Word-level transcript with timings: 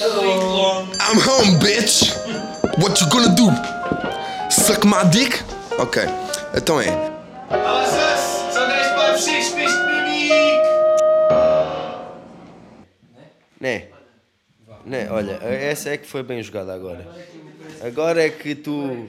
I'm 0.00 1.18
home, 1.18 1.58
bitch. 1.58 2.14
What 2.78 3.00
you 3.00 3.08
gonna 3.10 3.34
do? 3.34 3.50
Suck 4.48 4.84
my 4.86 5.02
dick? 5.10 5.42
Ok, 5.76 6.02
então 6.56 6.80
é. 6.80 6.86
Nossa, 7.50 8.52
são 8.52 8.68
10 8.68 8.92
papos 8.92 9.24
6 9.24 9.48
peste 9.54 9.78
mimico! 9.86 10.34
Né? 13.60 13.88
Né? 14.86 15.08
Olha, 15.10 15.32
essa 15.42 15.90
é 15.90 15.96
que 15.98 16.06
foi 16.06 16.22
bem 16.22 16.40
jogada 16.44 16.72
agora. 16.72 17.04
Agora 17.84 18.24
é 18.24 18.30
que 18.30 18.54
tu. 18.54 19.08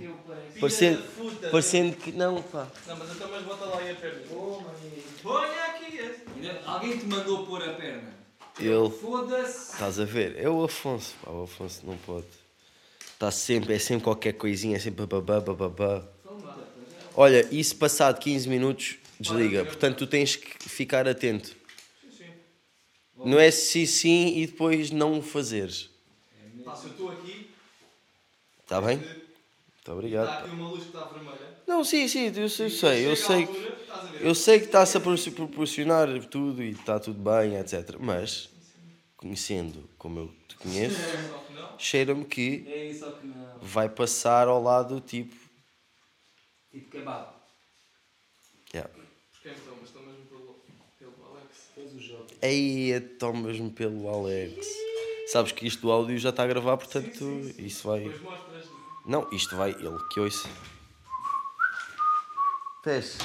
Parecendo, 0.60 1.04
parecendo 1.52 1.96
que. 1.96 2.12
Não, 2.12 2.42
pá. 2.42 2.66
Não, 2.88 2.98
mas 2.98 3.12
então 3.12 3.28
mas 3.30 3.44
bota 3.44 3.66
lá 3.66 3.78
aí 3.78 3.92
a 3.92 3.96
perna. 3.96 4.20
Ponha 5.22 5.64
aqui. 5.66 6.16
Ainda- 6.36 6.60
Alguém 6.66 6.98
te 6.98 7.06
mandou 7.06 7.46
pôr 7.46 7.62
a 7.64 7.74
perna? 7.74 8.19
Ele. 8.60 8.90
Foda-se! 8.90 9.74
Estás 9.74 10.00
a 10.00 10.06
ver? 10.06 10.36
É 10.38 10.50
o 10.50 10.64
Afonso, 10.64 11.16
pá. 11.24 11.32
O 11.32 11.44
Afonso 11.44 11.86
não 11.86 11.98
pode. 11.98 12.26
Está 13.14 13.32
sempre, 13.32 13.74
é 13.74 13.80
sempre 13.80 14.04
qualquer 14.04 14.34
coisinha, 14.34 14.78
é 14.78 14.80
sempre 14.80 15.06
babá, 15.06 15.40
babá. 15.40 16.08
Olha, 17.16 17.48
e 17.52 17.62
se 17.64 17.76
passar 17.76 18.14
de 18.14 18.20
15 18.22 18.48
minutos, 18.48 18.98
desliga. 19.20 19.66
Portanto, 19.66 19.98
tu 19.98 20.08
tens 20.08 20.36
que 20.36 20.70
ficar 20.70 21.08
atento. 21.08 21.56
Não 23.26 23.38
é 23.38 23.52
sim, 23.52 23.86
sim 23.86 24.38
e 24.38 24.48
depois 24.48 24.92
não 24.92 25.20
o 25.20 25.22
fazeres. 25.22 25.90
Pá, 26.64 26.76
se 26.76 26.86
eu 26.86 26.92
estou 26.92 27.12
aqui, 27.12 27.50
Está 28.70 28.80
bem? 28.80 29.02
Muito 29.94 30.16
está 30.16 30.24
obrigado. 30.24 30.32
aqui 30.32 30.44
uma 30.52 30.66
luz 30.70 30.84
que 30.84 30.90
está 30.90 31.06
vermelha. 31.06 31.54
Não, 31.68 31.84
sim, 31.84 32.08
sim, 32.08 32.32
eu 32.36 32.50
sei, 32.50 32.66
eu 32.66 32.70
sei, 32.72 33.08
eu 33.08 33.16
sei, 33.16 33.42
altura, 33.44 33.60
ver? 33.62 33.78
eu 34.20 34.36
sei 34.36 34.60
que 34.60 34.66
está-se 34.66 34.98
a 34.98 35.00
pro- 35.02 35.32
proporcionar 35.32 36.08
tudo 36.28 36.64
e 36.64 36.72
está 36.72 37.00
tudo 37.00 37.20
bem, 37.22 37.56
etc. 37.56 37.98
Mas, 38.00 38.50
conhecendo 39.18 39.90
como 39.98 40.20
eu 40.20 40.28
te 40.48 40.58
conheço, 40.58 40.98
que 41.78 41.84
cheira-me 41.84 42.26
que 42.26 42.42
É 42.90 42.94
que 42.94 43.66
vai 43.66 43.90
passar 43.90 44.48
ao 44.48 44.62
lado 44.62 45.00
tipo. 45.02 45.36
Tipo 46.72 46.90
kebab. 46.92 47.28
Yeah. 48.74 48.90
Mas 49.80 49.90
estou 49.90 50.04
mesmo 50.04 50.26
pelo, 50.26 50.54
pelo 51.00 51.26
Alex. 51.26 51.72
Fez 51.74 51.94
o 51.94 52.00
jogo. 52.00 52.28
Ei, 52.42 52.94
mesmo 53.34 53.72
pelo 53.72 54.08
Alex. 54.08 54.68
Sabes 55.28 55.52
que 55.52 55.68
isto 55.68 55.82
do 55.82 55.92
áudio 55.92 56.18
já 56.18 56.30
está 56.30 56.44
a 56.44 56.48
gravar, 56.48 56.78
portanto, 56.78 57.54
isso 57.58 57.88
vai. 57.88 58.12
Não, 59.06 59.28
isto 59.32 59.56
vai, 59.56 59.72
ele 59.72 59.98
que 60.12 60.20
ouça. 60.20 60.48
Teste, 62.84 63.18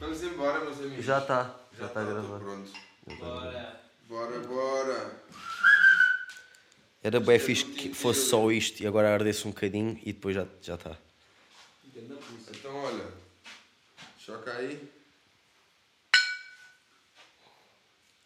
Vamos 0.00 0.22
embora, 0.22 0.60
meus 0.64 0.78
amigos. 0.80 1.04
já 1.04 1.18
está, 1.18 1.54
já 1.72 1.78
Já 1.80 1.86
está 1.86 2.00
a 2.00 2.04
tá, 2.04 2.10
tô 2.10 2.14
gravar. 2.14 2.38
Pronto. 2.38 2.72
Bora. 3.18 3.80
Bora, 4.08 4.38
bora. 4.40 5.22
Era 7.02 7.20
bem 7.20 7.38
fixe 7.38 7.64
que 7.64 7.92
fosse 7.92 8.28
só 8.28 8.50
isto 8.50 8.82
e 8.82 8.86
agora 8.86 9.12
ardesse 9.12 9.46
um 9.46 9.50
bocadinho 9.50 9.98
e 10.04 10.12
depois 10.12 10.34
já 10.34 10.46
já 10.60 10.74
está. 10.76 10.96
Ganda 11.94 12.14
pulsa. 12.16 12.50
Então, 12.54 12.74
olha. 12.76 13.08
Choca 14.18 14.52
aí. 14.52 14.88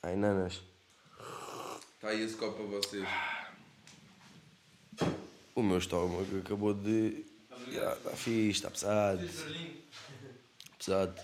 Ai, 0.03 0.15
nanas. 0.17 0.61
Está 1.95 2.09
aí 2.09 2.23
esse 2.23 2.37
copo 2.37 2.57
para 2.69 2.79
vocês. 2.79 3.09
O 5.57 5.63
meu 5.63 5.79
estômago 5.79 6.39
acabou 6.39 6.73
de. 6.75 7.25
Está 7.69 8.11
fixe, 8.15 8.51
está 8.51 8.71
pesado. 8.71 9.29
Pesado. 10.79 11.21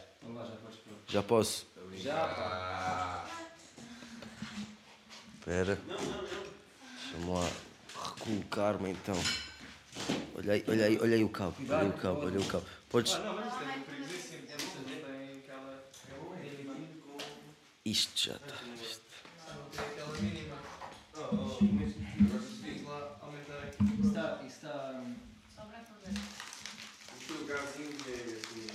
Já 1.07 1.23
posso? 1.23 1.67
Já. 1.97 3.25
Espera. 5.39 5.79
Deixa-me 5.87 7.31
lá 7.31 7.51
recolocar-me 8.03 8.91
então. 8.91 9.15
Olha 10.35 10.55
aí, 10.55 10.65
olha 10.67 10.87
aí, 10.87 10.99
olha 11.01 11.17
aí 11.17 11.25
o 11.25 11.29
cabo. 11.29 11.55
Olha 11.61 11.79
aí 11.79 11.89
o 11.89 11.93
cabo, 11.93 12.21
olha 12.21 12.39
aí 12.39 12.45
o 12.45 12.49
cabo. 12.49 12.65
Podes. 12.89 13.15
Ah. 13.15 13.63
Isto 17.85 18.29
já 18.29 18.37
está. 18.37 18.55
Isto. 18.81 19.03
Tem 19.73 19.85
aquela 19.85 20.17
mínima. 20.19 20.57
Oh, 21.15 21.35
oh, 21.35 21.65
mas 21.65 21.95
diz 22.63 22.83
lá 22.85 23.19
aumentar 23.21 23.59
aqui. 23.65 23.85
Isso 23.85 24.09
está. 24.09 24.41
Isso 24.47 24.57
está. 24.57 25.03
O 27.13 27.19
teu 27.27 27.47
gazinho 27.47 27.97
é 28.09 28.13
assim. 28.35 28.73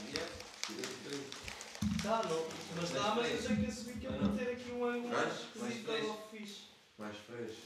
Está, 2.08 2.24
não. 2.24 2.46
Mas 2.76 2.84
está, 2.86 3.16
mas 3.16 3.32
eu 3.32 3.42
sei 3.42 3.56
que 3.58 3.66
esse 3.66 3.84
vídeo 3.84 4.10
é 4.10 4.18
para 4.18 4.30
ter 4.30 4.52
aqui 4.52 4.72
um 4.72 4.86
ângulo 4.86 5.10
mais 5.10 5.34
esquisito 5.34 6.18
fixe. 6.32 6.62
Mais 6.98 7.18
fresco. 7.18 7.62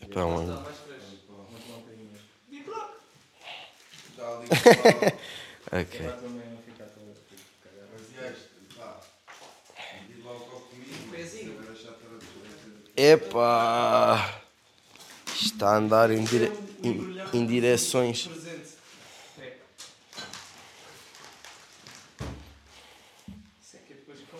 Está 0.00 0.20
ângulo. 0.20 0.60
mais 0.60 0.76
fresco. 0.76 1.16
Vou 1.28 1.46
tomar 1.46 1.78
um 1.78 1.80
bocadinho 1.80 2.10
mais. 2.10 2.22
E 2.50 2.62
pronto. 2.62 3.00
Está 4.10 4.36
ali 4.36 4.48
Ok. 5.80 6.00
Já 6.00 6.16
Epá! 12.96 14.40
Está 15.34 15.74
a 15.74 15.76
andar 15.76 16.10
em, 16.10 16.24
dire... 16.24 16.50
em, 16.82 17.16
em 17.32 17.46
direções. 17.46 18.26
Presente. 18.26 18.76
É. 19.38 19.56
Isso 23.62 23.76
é 23.76 23.78
que 23.80 23.92
é 23.92 23.96
depois 23.96 24.20
com. 24.30 24.38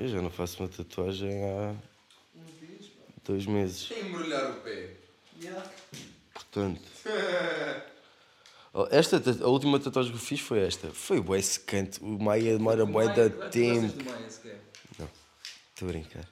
Eu 0.00 0.08
já 0.08 0.22
não 0.22 0.30
faço 0.30 0.62
uma 0.62 0.68
tatuagem 0.68 1.30
há 1.44 1.74
dois 3.24 3.44
meses. 3.46 3.86
Sem 3.88 4.08
embrulhar 4.08 4.50
o 4.52 4.54
pé. 4.60 4.94
Yeah. 5.42 5.70
Portanto. 6.34 6.82
Oh, 8.72 8.86
Esta, 8.88 9.18
ta- 9.18 9.44
a 9.44 9.48
última 9.48 9.80
tatuagem 9.80 10.12
que 10.12 10.16
eu 10.16 10.22
fiz 10.22 10.38
foi 10.38 10.60
esta. 10.60 10.92
Foi 10.92 11.20
bué 11.20 11.42
secante. 11.42 11.98
O 12.00 12.06
Maia 12.22 12.56
demora 12.56 12.86
bué 12.86 13.08
da 13.08 13.28
tempo. 13.28 13.88
sequer? 14.30 14.60
Estou 15.74 15.88
a 15.88 15.90
brincar. 15.90 16.24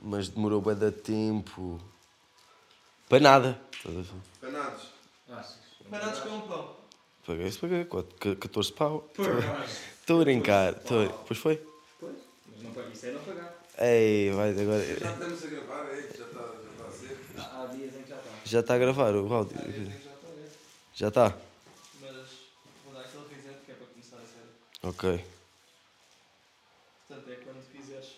Mas 0.00 0.28
demorou 0.28 0.60
bué 0.60 0.76
da 0.76 0.92
tempo. 0.92 1.80
Para 3.08 3.18
nada. 3.18 3.60
Panados. 4.40 4.82
Baratos 5.90 6.20
com 6.20 6.28
um 6.28 6.40
pão. 6.42 6.76
Paguei 7.26 7.48
isso, 7.48 7.58
paguei. 7.58 7.84
quatro- 7.84 8.14
ca- 8.20 8.36
14 8.36 8.72
pau. 8.74 9.00
Por 9.14 9.26
Estou 10.08 10.22
a 10.22 10.24
brincar. 10.24 10.72
Estou 10.72 11.04
a... 11.04 11.08
Pois 11.10 11.38
foi? 11.38 11.56
Pois. 12.00 12.14
Mas 12.50 12.62
não 12.62 12.72
pode. 12.72 12.92
Isso 12.94 13.04
é 13.04 13.12
não 13.12 13.20
pagar. 13.20 13.62
Ei, 13.78 14.30
vai 14.30 14.50
agora. 14.58 14.82
Já 14.82 15.12
estamos 15.12 15.44
a 15.44 15.46
gravar, 15.48 15.84
é? 15.84 16.00
Já 16.00 16.24
está, 16.24 16.40
já 16.40 16.70
está 16.70 16.84
a 16.86 16.90
ser. 16.90 17.18
Há 17.36 17.66
dias 17.66 17.94
em 17.94 18.02
que 18.04 18.08
já 18.08 18.16
está. 18.16 18.30
Já 18.42 18.60
está 18.60 18.74
a 18.74 18.78
gravar 18.78 19.14
o 19.14 19.34
áudio. 19.34 19.54
Já 19.58 19.68
está 19.68 19.68
a 19.68 20.30
ver. 20.30 20.50
Já 20.94 21.08
está? 21.08 21.38
Mas 22.00 22.26
vou 22.86 22.94
dar 22.94 23.00
aquele 23.00 23.24
reset 23.34 23.58
que 23.66 23.72
é 23.72 23.74
para 23.74 23.86
começar 23.86 24.16
a 24.16 24.20
série. 24.20 24.48
Ok. 24.82 25.24
Portanto, 27.06 27.30
é 27.30 27.34
quando 27.44 27.62
fizeres 27.70 28.08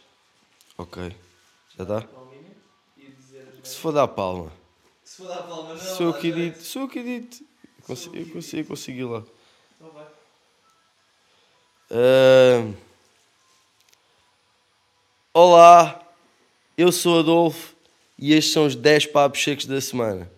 Ok. 0.79 1.17
Já 1.77 1.83
está? 1.83 2.09
Se 3.65 3.77
for 3.79 3.91
dar 3.91 4.07
palma. 4.07 4.53
Se 5.03 5.17
for 5.17 5.27
dar 5.27 5.41
a 5.41 5.43
palma, 5.43 5.75
não. 5.75 5.97
Sou 5.97 6.07
eu 6.07 6.15
que 6.15 6.29
edito. 6.29 6.63
Sou 6.63 6.83
eu 6.83 6.89
que 6.89 7.01
edito. 7.01 7.43
Eu 7.79 7.85
consigo, 7.85 8.17
eu 8.17 8.31
consigo, 8.31 8.69
consegui 8.69 9.03
lá. 9.03 9.25
Então 9.75 9.91
vai. 9.91 10.20
Ahm. 11.93 12.73
Olá, 15.35 16.01
eu 16.79 16.93
sou 16.93 17.19
Adolfo 17.19 17.75
e 18.17 18.33
estes 18.33 18.53
são 18.53 18.65
os 18.65 18.77
10 18.77 19.07
papos 19.07 19.43
secos 19.43 19.67
da 19.67 19.81
semana. 19.81 20.31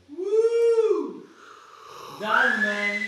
Dá, 2.19 2.57
man! 2.57 3.07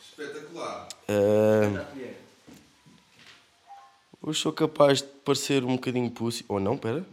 Espetacular. 0.00 0.88
Ahm, 1.08 1.74
Dá 1.74 1.84
colher. 1.86 2.16
hoje 4.22 4.40
sou 4.40 4.52
capaz 4.52 5.02
de 5.02 5.08
parecer 5.24 5.64
um 5.64 5.74
bocadinho 5.74 6.10
pussy. 6.12 6.44
Ou 6.48 6.60
não, 6.60 6.78
pera. 6.78 7.04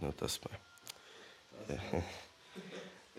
Não, 0.00 0.08
está-se 0.08 0.40
bem. 1.68 1.78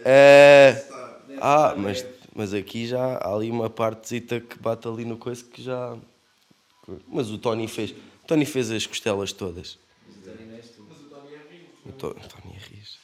É, 0.03 0.85
ah, 1.39 1.75
mas, 1.77 2.03
mas 2.35 2.53
aqui 2.53 2.87
já 2.87 3.17
há 3.17 3.33
ali 3.35 3.49
uma 3.51 3.69
partezita 3.69 4.39
que 4.39 4.57
bate 4.59 4.87
ali 4.87 5.05
no 5.05 5.17
coisa 5.17 5.43
que 5.43 5.61
já. 5.61 5.97
Mas 7.07 7.29
o 7.29 7.37
Tony 7.37 7.67
fez. 7.67 7.91
O 7.91 8.27
Tony 8.27 8.45
fez 8.45 8.71
as 8.71 8.85
costelas 8.85 9.31
todas. 9.31 9.77
Tu. 10.23 10.31
Mas 10.87 10.99
o 10.99 11.09
Tony 11.09 11.33
é 11.33 11.39
rico. 11.49 11.79
O 11.85 11.91
To- 11.93 12.13
Tony 12.13 12.55
é 12.55 12.59
rijo. 12.59 12.97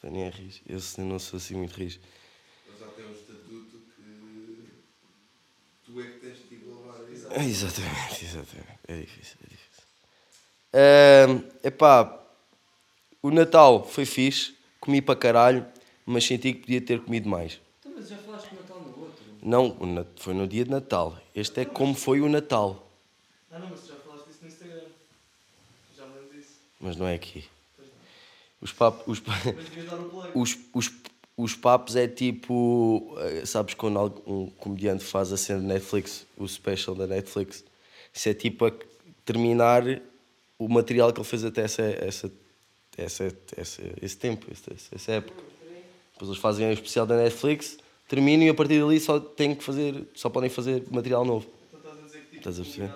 Tony 0.00 0.20
é 0.22 0.28
rijo. 0.30 0.60
Eu 0.66 1.04
não 1.04 1.18
sou 1.18 1.36
assim 1.38 1.54
muito 1.56 1.74
rijo. 1.74 2.00
Eles 2.66 2.78
já 2.78 2.88
têm 2.88 3.06
um 3.06 3.12
estatuto 3.12 3.78
que 3.96 4.72
tu 5.84 6.00
é 6.00 6.04
que 6.04 6.18
tens 6.20 6.48
de 6.48 6.54
isso. 7.14 7.26
É, 7.30 7.44
Exatamente, 7.44 8.24
exatamente. 8.24 8.78
É 8.88 9.00
difícil, 9.00 9.36
é 9.44 9.48
difícil. 9.50 9.84
Ahm, 10.72 11.42
epá, 11.64 12.22
o 13.22 13.30
Natal 13.30 13.84
foi 13.84 14.04
fixe, 14.04 14.54
comi 14.80 15.00
para 15.02 15.16
caralho, 15.16 15.66
mas 16.06 16.24
senti 16.24 16.52
que 16.52 16.60
podia 16.60 16.80
ter 16.80 17.00
comido 17.02 17.28
mais. 17.28 17.60
Mas 17.98 18.08
já 18.08 18.16
falaste 18.18 18.48
do 18.50 18.56
Natal 18.56 18.80
no 18.80 18.98
outro. 19.00 19.24
Não, 19.42 20.06
foi 20.16 20.34
no 20.34 20.46
dia 20.46 20.64
de 20.64 20.70
Natal. 20.70 21.16
Este 21.34 21.60
é 21.60 21.64
como 21.64 21.94
foi 21.94 22.20
o 22.20 22.28
Natal. 22.28 22.88
Ah, 23.52 23.58
não, 23.58 23.68
mas 23.70 23.80
tu 23.80 23.88
já 23.88 23.94
falaste 23.96 24.26
disso 24.28 24.38
no 24.42 24.48
Instagram. 24.48 24.80
Já 25.96 26.06
me 26.06 26.14
lembro 26.20 26.36
disso. 26.38 26.50
Mas 26.80 26.96
não 26.96 27.06
é 27.06 27.14
aqui. 27.14 27.44
Os 28.60 28.72
papos. 28.72 29.06
Os, 29.06 29.20
pa- 29.20 29.54
os, 30.34 30.58
os, 30.74 30.90
os 31.36 31.54
papos 31.54 31.96
é 31.96 32.06
tipo. 32.08 33.14
eh, 33.18 33.46
Sabes 33.46 33.74
quando 33.74 34.22
um 34.26 34.50
comediante 34.50 35.04
faz 35.04 35.32
a 35.32 35.36
cena 35.36 35.60
de 35.60 35.66
Netflix, 35.66 36.26
o 36.36 36.46
special 36.46 36.94
da 36.94 37.06
Netflix? 37.06 37.64
Isso 38.12 38.28
é 38.28 38.34
tipo 38.34 38.66
a 38.66 38.72
terminar 39.24 39.82
o 40.58 40.68
material 40.68 41.12
que 41.12 41.20
ele 41.20 41.28
fez 41.28 41.44
até 41.44 41.62
essa, 41.62 41.82
essa, 41.82 42.32
essa, 42.96 43.36
essa, 43.56 43.82
esse 44.02 44.16
tempo, 44.16 44.46
essa, 44.50 44.72
essa 44.94 45.12
época. 45.12 45.42
Depois 46.12 46.30
eles 46.30 46.40
fazem 46.40 46.68
o 46.68 46.72
especial 46.72 47.06
da 47.06 47.16
Netflix, 47.16 47.78
terminam 48.08 48.46
e 48.46 48.48
a 48.48 48.54
partir 48.54 48.80
dali 48.80 48.98
só 48.98 49.20
têm 49.20 49.54
que 49.54 49.62
fazer, 49.62 50.06
só 50.14 50.28
podem 50.30 50.50
fazer 50.50 50.82
material 50.90 51.24
novo. 51.24 51.46
Então 51.68 51.78
estás 51.80 51.98
a 51.98 52.06
dizer 52.06 52.18
que 52.20 52.26
tipo, 52.26 52.38
Estás 52.38 52.58
a 52.58 52.62
perceber? 52.62 52.92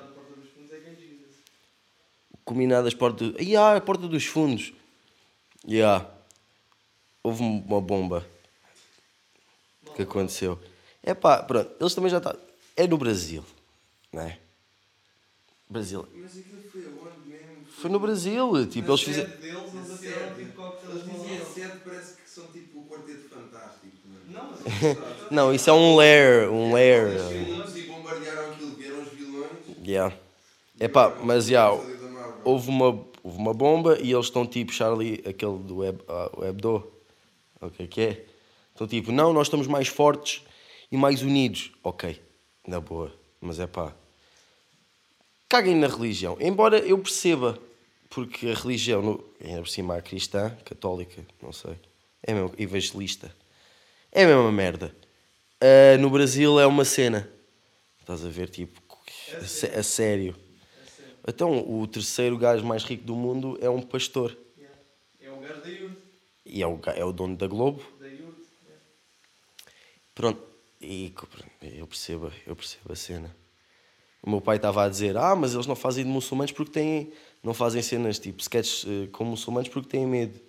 combinado 2.45 2.89
a 2.89 2.93
porta 2.93 3.29
dos 3.29 3.29
fundos 3.29 3.37
é 3.37 3.37
portas. 3.37 3.47
E 3.47 3.57
ah, 3.57 3.77
a 3.77 3.81
porta 3.81 4.09
dos 4.09 4.25
fundos. 4.27 4.73
Yeah. 5.69 6.11
Houve 7.23 7.43
uma 7.43 7.81
bomba 7.81 8.27
que 9.95 10.03
aconteceu. 10.03 10.59
É 11.03 11.15
pá, 11.15 11.43
pronto, 11.43 11.71
eles 11.81 11.95
também 11.95 12.11
já 12.11 12.19
estão. 12.19 12.37
É 12.77 12.87
no 12.87 12.97
Brasil, 12.99 13.45
não 14.13 14.23
é? 14.23 14.39
Brasil. 15.69 16.07
Mas 16.21 16.39
aquilo 16.39 16.61
foi 16.71 16.85
aonde 16.87 17.29
mesmo? 17.29 17.65
Foi 17.67 17.91
no 17.91 18.01
Brasil, 18.01 18.67
tipo, 18.69 18.91
eles 18.91 19.03
fizeram. 19.03 19.31
Deles, 19.31 19.75
eles 19.75 19.89
Na 19.89 19.95
atiraram 19.95 20.29
sede. 20.35 20.47
tipo 20.47 20.63
Eles 20.91 21.05
diziam 21.05 21.45
sede, 21.55 21.79
parece 21.85 22.17
que 22.23 22.29
são 22.31 22.47
tipo 22.53 22.81
o 22.81 22.87
quarteto 22.87 23.29
fantástico. 23.29 23.97
mano. 24.07 24.22
Não, 25.31 25.53
isso 25.53 25.71
é 25.71 25.73
um 25.73 25.97
lair, 25.97 26.51
um 26.51 26.73
lair. 26.73 27.17
Os 27.17 27.33
vilões 27.33 27.77
e 27.77 27.83
bombardearam 27.83 28.51
aquilo, 28.53 28.75
vieram 28.75 29.03
os 29.03 29.09
vilões. 29.09 29.51
Yeah. 29.85 30.17
É 30.79 30.89
pá, 30.89 31.17
mas 31.23 31.47
já, 31.47 31.69
Marvel. 31.71 32.41
houve 32.45 32.69
uma, 32.69 32.87
houve 33.23 33.39
uma 33.39 33.55
bomba 33.55 33.99
e 34.01 34.13
eles 34.13 34.27
estão 34.27 34.47
tipo, 34.47 34.73
Charlie, 34.73 35.23
aquele 35.27 35.59
do 35.59 35.79
Web, 35.79 36.03
ah, 36.09 36.31
o 36.37 36.45
Hebdo, 36.45 36.93
o 37.61 37.71
que 37.71 37.83
é 37.83 37.87
que 37.87 38.01
é? 38.01 38.25
Estão 38.73 38.87
tipo, 38.87 39.13
não, 39.13 39.33
nós 39.33 39.47
estamos 39.47 39.67
mais 39.67 39.89
fortes 39.89 40.43
e 40.91 40.97
mais 40.97 41.23
unidos. 41.23 41.73
Ok, 41.83 42.21
na 42.67 42.81
boa, 42.81 43.13
mas 43.41 43.61
é 43.61 43.67
pá. 43.67 43.93
Caguem 45.49 45.77
na 45.77 45.87
religião, 45.87 46.37
embora 46.41 46.79
eu 46.79 46.99
perceba, 46.99 47.59
porque 48.09 48.49
a 48.49 48.55
religião, 48.55 49.03
no, 49.03 49.25
ainda 49.45 49.61
por 49.61 49.69
cima 49.69 49.97
a 49.97 50.03
cristã, 50.03 50.57
católica, 50.65 51.25
não 51.43 51.53
sei, 51.53 51.77
é 52.23 52.33
mesmo 52.33 52.53
evangelista, 52.59 53.35
é 54.13 54.25
a 54.25 54.27
mesma 54.27 54.53
merda. 54.53 54.95
Ah, 55.61 55.97
no 55.99 56.11
Brasil 56.11 56.59
é 56.61 56.67
uma 56.67 56.85
cena, 56.85 57.29
estás 58.01 58.25
a 58.25 58.29
ver, 58.29 58.49
tipo, 58.51 58.81
a, 59.41 59.45
sé- 59.47 59.75
a 59.79 59.83
sério. 59.83 60.37
Então, 61.27 61.59
o 61.69 61.87
terceiro 61.87 62.37
gajo 62.39 62.65
mais 62.65 62.85
rico 62.85 63.05
do 63.05 63.15
mundo 63.15 63.59
é 63.61 63.71
um 63.71 63.83
pastor. 63.83 64.37
Yeah. 64.59 64.79
É 65.21 65.31
o 65.31 65.41
gajo 65.41 65.61
da 65.63 65.69
Yurt. 65.69 65.99
E 66.47 66.63
é 66.63 66.67
o, 66.67 66.81
é 66.87 67.13
dono 67.13 67.37
da 67.37 67.47
Globo. 67.47 67.83
Da 68.01 68.07
Yurt. 68.09 68.39
yeah. 68.67 68.83
Pronto. 70.15 70.43
E 70.81 71.13
eu 71.79 71.87
percebo, 71.87 72.33
eu 72.47 72.57
percebo 72.57 72.93
a 72.93 72.97
cena. 72.97 73.37
O 74.23 74.31
meu 74.31 74.41
pai 74.41 74.57
estava 74.57 74.85
a 74.85 74.89
dizer, 74.89 75.17
ah, 75.17 75.35
mas 75.37 75.55
eles 75.55 75.67
não 75.67 75.77
fazem 75.77 76.05
de 76.05 76.11
muçulmanos 76.11 76.53
porque 76.53 76.73
têm... 76.73 77.13
Não 77.43 77.55
fazem 77.55 77.83
cenas 77.83 78.19
tipo 78.21 78.41
sketches 78.41 78.85
eh, 78.89 79.09
com 79.13 79.25
muçulmanos 79.25 79.69
porque 79.69 79.89
têm 79.89 80.07
medo. 80.07 80.41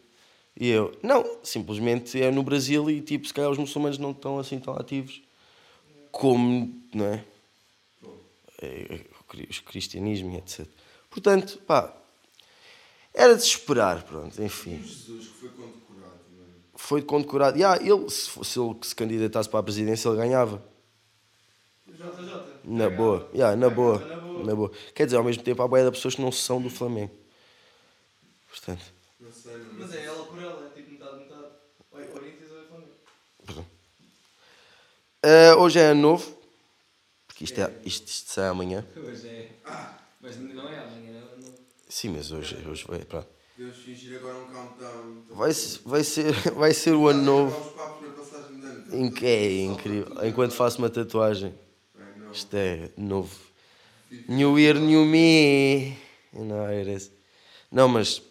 E 0.60 0.70
eu, 0.70 0.96
não, 1.02 1.38
simplesmente 1.44 2.22
é 2.22 2.30
no 2.32 2.44
Brasil 2.44 2.90
e 2.90 3.02
tipo, 3.02 3.28
se 3.28 3.34
calhar 3.34 3.50
os 3.52 3.58
muçulmanos 3.58 3.98
não 3.98 4.12
estão 4.12 4.38
assim 4.40 4.60
tão 4.60 4.76
ativos 4.76 5.22
como, 6.12 6.74
não 6.94 7.06
é? 7.06 7.26
É, 8.62 9.02
o 9.20 9.24
cri- 9.26 9.50
o 9.50 9.64
cristianismo 9.64 10.32
e 10.32 10.38
etc. 10.38 10.68
Portanto, 11.10 11.60
pá, 11.68 11.94
era 13.14 13.36
de 13.36 13.44
esperar, 13.44 14.04
pronto, 14.04 14.42
enfim. 14.42 14.78
Jesus 14.80 15.28
que 15.28 15.34
foi 15.40 15.50
condecorado, 15.50 16.20
mano. 16.38 16.54
Foi 16.76 17.02
condecorado. 17.02 17.58
Yeah, 17.58 17.82
ele, 17.84 18.10
se, 18.10 18.30
se 18.44 18.60
ele 18.60 18.76
se 18.82 18.96
candidatasse 18.96 19.50
para 19.50 19.60
a 19.60 19.64
presidência, 19.64 20.08
ele 20.10 20.18
ganhava. 20.18 20.64
JJ. 21.88 22.60
Na 22.64 22.90
boa. 22.90 23.30
Yeah, 23.34 23.56
na 23.56 23.70
boa. 23.70 24.08
Na 24.36 24.56
boa. 24.56 24.72
Quer 24.96 25.06
dizer, 25.06 25.18
ao 25.18 25.24
mesmo 25.24 25.44
tempo, 25.44 25.62
há 25.62 25.68
boia 25.68 25.86
de 25.86 25.92
pessoas 25.92 26.16
que 26.16 26.22
não 26.22 26.32
são 26.32 26.62
do 26.62 26.70
Flamengo. 26.70 27.12
Portanto, 28.50 28.94
Não 29.24 29.32
sei, 29.32 29.58
mano. 29.58 29.76
Mas 29.78 29.92
é 29.94 30.04
ela 30.06 30.26
por 30.26 30.40
ela, 30.40 30.66
é 30.66 30.70
tipo 30.70 30.92
metade, 30.92 31.18
metade. 31.20 31.50
É 32.00 32.06
Corinthians 32.08 32.52
ou 32.52 32.62
é 32.62 32.66
Flamengo. 32.68 32.94
eh, 35.22 35.54
hoje 35.56 35.80
é 35.80 35.88
ano 35.92 36.02
novo. 36.02 36.38
Porque 37.28 37.44
isto, 37.46 37.60
é, 37.62 37.72
isto, 37.86 38.08
isto 38.08 38.32
sai 38.32 38.48
amanhã. 38.50 38.86
Hoje 39.02 39.28
é. 39.28 39.46
Mas 40.20 40.38
não 40.38 40.68
é 40.70 40.78
amanhã, 40.80 41.14
não. 41.14 41.50
não. 41.50 41.58
Sim, 41.90 42.10
mas 42.10 42.32
hoje, 42.32 42.56
hoje 42.68 42.86
vai. 42.88 43.00
Pronto. 43.06 43.28
Deus 43.56 43.78
fingir 43.78 44.16
agora 44.18 44.38
um 44.40 44.46
countdown. 44.48 45.16
Vai, 45.30 45.54
se- 45.54 45.80
vai, 45.86 46.04
ser, 46.04 46.34
vai 46.52 46.74
ser 46.74 46.94
o 46.96 47.08
ano 47.08 47.22
novo. 47.24 47.58
Os 47.60 47.72
papos 47.72 48.02
na 48.02 48.10
passagem 48.12 48.60
de 48.60 48.66
ano. 48.66 48.84
Em 48.92 49.12
que 49.12 49.26
é 49.26 49.64
incrível. 49.66 50.12
Enquanto 50.24 50.54
faço 50.54 50.78
uma 50.80 50.90
tatuagem. 50.90 51.54
Ai, 51.96 52.22
não. 52.22 52.32
Isto 52.32 52.56
é 52.56 52.90
novo. 52.98 53.36
New 54.28 54.60
Year, 54.60 54.80
New 54.80 55.06
Me. 55.06 55.98
Não, 56.34 56.68
era 56.68 56.92
esse. 56.92 57.12
Não, 57.72 57.88
mas 57.88 58.22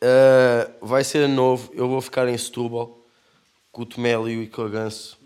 eh, 0.00 0.70
vai 0.80 1.04
ser 1.04 1.28
novo. 1.28 1.72
Eu 1.74 1.88
vou 1.88 2.00
ficar 2.00 2.28
em 2.28 2.36
Setúbal 2.36 2.98
com 3.72 3.82
o 3.82 3.86
Tomélio 3.86 4.42
e 4.42 4.48
com 4.48 4.62
o 4.62 4.68
Ganso. 4.68 5.18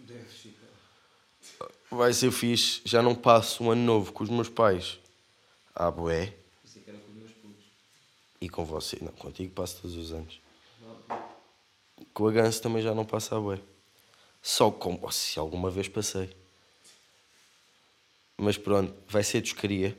Vai 1.91 2.13
ser 2.13 2.31
fixe. 2.31 2.81
Já 2.85 3.03
não 3.03 3.15
passo 3.15 3.65
um 3.65 3.71
ano 3.71 3.83
novo 3.83 4.13
com 4.13 4.23
os 4.23 4.31
meus 4.31 4.49
pais. 4.49 4.99
Ah, 5.75 5.91
putos. 5.91 6.33
E 8.41 8.49
com 8.49 8.65
você. 8.65 8.99
Não, 9.03 9.13
contigo 9.13 9.53
passo 9.53 9.83
todos 9.83 9.97
os 9.97 10.13
anos. 10.13 10.41
Com 12.15 12.29
a 12.29 12.33
Ganso 12.33 12.63
também 12.63 12.83
já 12.83 12.95
não 12.95 13.05
passa 13.05 13.37
a 13.37 13.41
bué. 13.41 13.59
Só 14.43 14.71
com... 14.71 15.11
Se 15.11 15.39
alguma 15.39 15.71
vez 15.71 15.89
passei. 15.89 16.35
Mas 18.37 18.57
pronto, 18.57 18.95
vai 19.07 19.23
ser 19.23 19.43
descaria. 19.43 19.99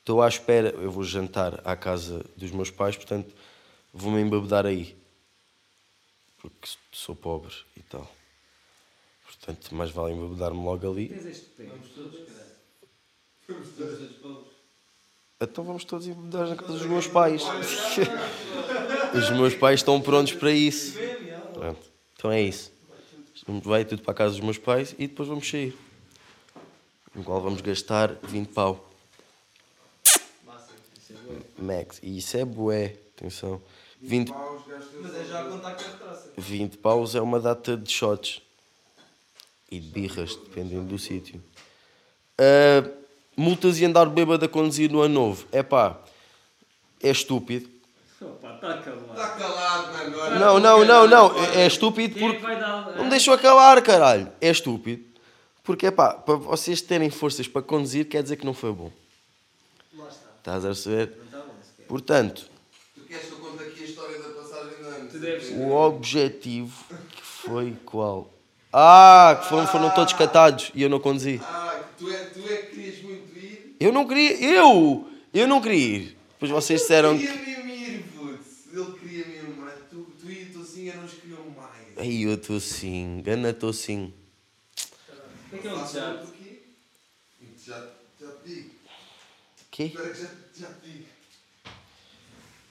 Estou 0.00 0.22
à 0.22 0.28
espera, 0.28 0.70
eu 0.70 0.90
vou 0.90 1.02
jantar 1.02 1.60
à 1.64 1.76
casa 1.76 2.24
dos 2.36 2.52
meus 2.52 2.70
pais, 2.70 2.96
portanto 2.96 3.34
vou-me 3.96 4.20
embebedar 4.20 4.66
aí. 4.66 4.94
Porque 6.38 6.68
sou 6.92 7.16
pobre 7.16 7.52
e 7.76 7.82
tal. 7.82 8.08
Portanto, 9.24 9.74
mais 9.74 9.90
vale 9.90 10.12
embebedar-me 10.12 10.62
logo 10.62 10.90
ali. 10.90 11.08
Tens 11.08 11.26
este 11.26 11.46
pé. 11.50 11.64
Vamos 11.64 11.88
todos, 11.88 12.20
caralho. 12.28 12.52
Vamos 13.48 13.68
todos 13.76 14.16
pobres. 14.16 14.56
Então 15.40 15.64
vamos 15.64 15.84
todos 15.84 16.06
embebedar 16.06 16.48
na 16.48 16.56
casa 16.56 16.72
dos 16.72 16.86
meus 16.86 17.06
pais. 17.06 17.42
Os 19.14 19.30
meus 19.30 19.54
pais 19.54 19.80
estão 19.80 20.00
prontos 20.00 20.32
para 20.34 20.50
isso. 20.50 20.98
Pronto. 21.54 21.80
Então 22.14 22.30
é 22.30 22.42
isso. 22.42 22.72
Vai 23.46 23.84
tudo 23.84 24.02
para 24.02 24.12
a 24.12 24.14
casa 24.14 24.32
dos 24.32 24.40
meus 24.40 24.58
pais 24.58 24.94
e 24.98 25.06
depois 25.06 25.28
vamos 25.28 25.48
sair. 25.48 25.76
No 27.14 27.22
qual 27.22 27.40
vamos 27.40 27.60
gastar 27.60 28.14
20 28.24 28.48
pau. 28.48 28.90
Massa. 30.44 30.72
Isso 30.98 31.12
é 31.12 31.16
bom. 31.16 31.64
Max. 31.64 32.00
E 32.02 32.18
isso 32.18 32.36
é 32.36 32.44
bué. 32.44 32.96
Atenção. 33.16 33.62
20, 34.00 34.30
Paus, 34.30 34.62
Mas 35.02 35.14
é 35.16 35.24
já 35.24 35.40
a 35.40 35.44
contar 35.44 35.74
que 35.74 35.84
é 35.84 35.86
retraça. 35.86 36.30
20 36.36 36.78
paus 36.78 37.14
é 37.14 37.20
uma 37.20 37.40
data 37.40 37.76
de 37.76 37.90
shots. 37.90 38.42
E 39.70 39.80
de 39.80 39.88
birras, 39.88 40.36
dependendo 40.36 40.84
do 40.84 40.98
sítio. 40.98 41.42
Ah, 42.38 42.88
multas 43.36 43.80
e 43.80 43.84
andar 43.84 44.06
bêbado 44.06 44.44
a 44.44 44.48
conduzir 44.48 44.90
no 44.90 45.00
ano 45.00 45.14
novo. 45.14 45.46
É 45.50 45.62
pá, 45.62 45.98
é 47.02 47.10
estúpido. 47.10 47.68
Opa, 48.20 48.54
está 48.54 48.78
calado. 48.78 49.10
Está 49.10 49.28
calado, 49.30 49.92
mano. 49.92 50.06
agora. 50.06 50.38
Não, 50.38 50.58
não, 50.58 50.84
não, 50.84 51.06
não. 51.06 51.44
É, 51.44 51.62
é 51.62 51.66
estúpido 51.66 52.14
Quem 52.14 52.28
é 52.28 52.32
que 52.32 52.38
porque. 52.38 52.46
vai 52.46 52.60
dar. 52.60 52.96
Não 52.96 53.04
me 53.04 53.10
deixou 53.10 53.34
acabar, 53.34 53.82
caralho. 53.82 54.32
É 54.40 54.48
estúpido. 54.50 55.04
Porque, 55.62 55.86
é 55.86 55.90
pá, 55.90 56.14
para 56.14 56.36
vocês 56.36 56.80
terem 56.80 57.10
forças 57.10 57.48
para 57.48 57.60
conduzir, 57.60 58.08
quer 58.08 58.22
dizer 58.22 58.36
que 58.36 58.46
não 58.46 58.54
foi 58.54 58.72
bom. 58.72 58.92
Lá 59.94 60.08
está. 60.08 60.58
Estás 60.58 60.64
a? 60.64 60.70
Não 60.70 60.76
bom 60.76 61.54
sequer. 61.60 61.86
Portanto, 61.88 62.48
queres 63.06 63.26
que 63.26 63.32
eu 63.32 63.38
conte 63.38 63.62
aqui 63.62 63.80
a 63.82 63.84
história 63.84 64.18
da 64.20 64.28
passagem 64.30 64.76
de 64.76 64.82
ano? 64.82 65.08
Tu 65.10 65.18
deves- 65.18 65.48
o 65.50 65.70
objetivo 65.70 66.84
que 67.08 67.22
foi 67.22 67.76
qual? 67.84 68.32
Ah, 68.72 69.38
que 69.40 69.48
foram, 69.48 69.66
foram 69.66 69.90
todos 69.90 70.12
catados 70.12 70.70
e 70.74 70.82
eu 70.82 70.90
não 70.90 71.00
conduzi. 71.00 71.40
Ah, 71.42 71.88
tu 71.98 72.08
é, 72.08 72.14
tu 72.26 72.40
é 72.46 72.56
que 72.56 72.74
querias 72.74 73.00
muito 73.02 73.36
ir. 73.38 73.76
Eu 73.80 73.92
não 73.92 74.06
queria. 74.06 74.36
Eu! 74.44 75.08
Eu 75.32 75.46
não 75.46 75.60
queria 75.60 75.96
ir. 75.98 76.18
Depois 76.32 76.50
vocês 76.50 76.80
disseram 76.82 77.18
que. 77.18 77.26
Queria 77.26 77.64
mesmo 77.64 77.70
ir, 77.70 78.02
putz. 78.18 78.46
Ele 78.74 78.92
queria 78.98 79.26
mesmo, 79.26 79.56
mas 79.60 79.74
tu, 79.90 80.06
tu 80.20 80.30
e 80.30 80.44
o 80.50 80.52
Tocinho 80.52 80.92
eram 80.92 81.04
os 81.04 81.12
que 81.12 81.20
queriam 81.22 81.48
mais. 81.50 81.86
Ai, 81.96 82.24
eu 82.24 82.34
estou 82.34 82.56
assim. 82.56 83.22
Gana 83.22 83.50
estou 83.50 83.70
assim. 83.70 84.12
O 85.46 85.48
que 85.50 85.56
é 85.56 85.58
que 85.60 85.66
é 85.68 85.72
um. 85.72 85.86
Já, 87.64 87.86
já 88.20 88.32
te 88.32 88.48
digo. 88.48 88.70
Quê? 89.70 89.84
Espera 89.84 90.08
que 90.08 90.20
já, 90.20 90.28
já 90.68 90.74
te 90.74 90.90
digo. 90.90 91.06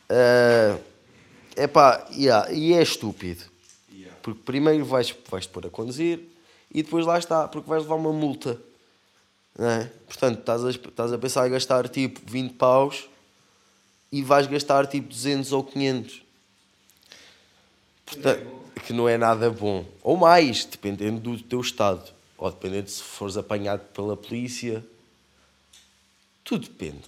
É 0.09 0.77
epá, 1.55 2.07
yeah, 2.11 2.51
e 2.51 2.73
é 2.73 2.81
estúpido. 2.81 3.43
Yeah. 3.91 4.15
Porque 4.21 4.41
primeiro 4.43 4.85
vais, 4.85 5.15
vais-te 5.29 5.49
pôr 5.49 5.65
a 5.65 5.69
conduzir 5.69 6.19
e 6.73 6.83
depois 6.83 7.05
lá 7.05 7.17
está, 7.17 7.47
porque 7.47 7.69
vais 7.69 7.83
levar 7.83 7.95
uma 7.95 8.11
multa. 8.11 8.59
Não 9.57 9.69
é? 9.69 9.91
Portanto, 10.05 10.39
estás 10.39 10.65
a, 10.65 10.69
estás 10.69 11.13
a 11.13 11.17
pensar 11.17 11.47
em 11.47 11.51
gastar 11.51 11.87
tipo 11.87 12.19
20 12.25 12.53
paus 12.55 13.07
e 14.11 14.21
vais 14.21 14.47
gastar 14.47 14.85
tipo 14.87 15.07
200 15.07 15.51
ou 15.53 15.63
500. 15.63 16.21
Portanto, 18.05 18.65
que 18.85 18.93
não 18.93 19.07
é 19.07 19.17
nada 19.17 19.49
bom. 19.49 19.85
Ou 20.03 20.17
mais, 20.17 20.65
dependendo 20.65 21.19
do 21.19 21.41
teu 21.41 21.61
estado. 21.61 22.13
Ou 22.37 22.51
dependendo 22.51 22.89
se 22.89 23.01
fores 23.01 23.37
apanhado 23.37 23.81
pela 23.93 24.17
polícia. 24.17 24.85
Tudo 26.43 26.67
depende. 26.67 27.01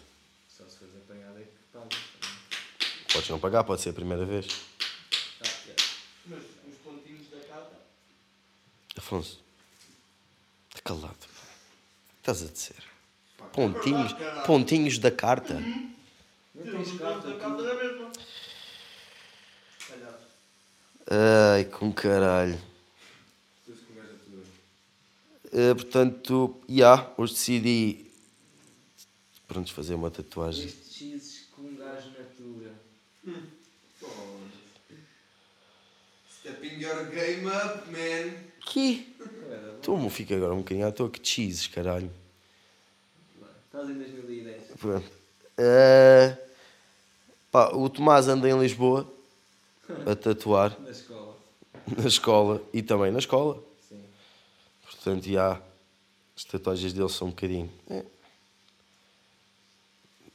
Só 0.49 0.63
se 0.63 0.77
fores 0.77 0.95
apanhado 0.95 1.37
é 1.37 1.41
que 1.41 1.49
pagas. 1.71 1.97
Podes 3.17 3.31
não 3.31 3.39
pagar, 3.39 3.63
pode 3.63 3.81
ser 3.81 3.89
a 3.89 3.93
primeira 3.93 4.23
vez. 4.25 4.45
Mas 6.27 6.43
os 6.69 6.77
pontinhos 6.83 7.27
da 7.31 7.39
carta. 7.47 7.75
Afonso, 8.95 9.39
está 10.69 10.81
calado. 10.83 11.17
Estás 12.19 12.43
a 12.43 12.45
dizer? 12.45 12.83
Pontinhos, 13.53 14.13
pontinhos 14.45 14.99
da 14.99 15.09
carta. 15.09 15.55
Carta, 16.99 17.63
da 17.63 17.73
mesma. 17.73 18.11
Ai, 21.09 21.65
com 21.65 21.91
caralho. 21.91 22.61
Eh, 25.51 25.73
portanto, 25.73 26.61
já, 26.69 27.11
hoje 27.17 27.33
decidi. 27.33 28.11
Pronto, 29.47 29.73
fazer 29.73 29.95
uma 29.95 30.11
tatuagem. 30.11 30.67
Estes 30.67 30.93
cheeses 30.93 31.47
com 31.55 31.63
um 31.63 31.75
gajo 31.75 32.09
na 32.09 32.25
tua. 32.37 32.87
Game 37.27 37.45
up, 37.47 37.89
man. 37.91 38.33
Que? 38.65 39.13
Estou-me 39.75 40.09
fico 40.09 40.33
agora 40.33 40.53
um 40.53 40.59
bocadinho 40.59 40.87
à 40.87 40.91
toa 40.93 41.09
que 41.09 41.19
cheeses, 41.25 41.67
caralho. 41.67 42.09
Estás 43.65 43.89
em 43.89 43.95
2010. 43.95 44.63
Pronto. 44.79 45.11
Eh, 45.57 46.37
pá, 47.51 47.69
o 47.73 47.89
Tomás 47.89 48.27
anda 48.29 48.49
em 48.49 48.57
Lisboa 48.57 49.05
a 50.05 50.15
tatuar 50.15 50.77
Na 50.81 50.89
escola. 50.91 51.37
na 51.97 52.07
escola 52.07 52.61
e 52.73 52.81
também 52.81 53.11
na 53.11 53.19
escola. 53.19 53.61
Sim. 53.89 54.01
Portanto, 54.83 55.29
já, 55.29 55.61
as 56.35 56.43
tatuagens 56.45 56.93
dele 56.93 57.09
são 57.09 57.27
um 57.27 57.31
bocadinho. 57.31 57.69
É. 57.89 58.05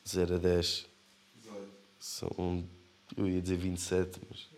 0 0.07 0.35
a 0.35 0.39
10 0.39 0.87
18. 1.43 1.69
são. 2.01 2.29
um- 2.39 2.65
Eu 3.17 3.29
ia 3.29 3.41
dizer 3.43 3.57
27, 3.57 4.19
mas. 4.31 4.53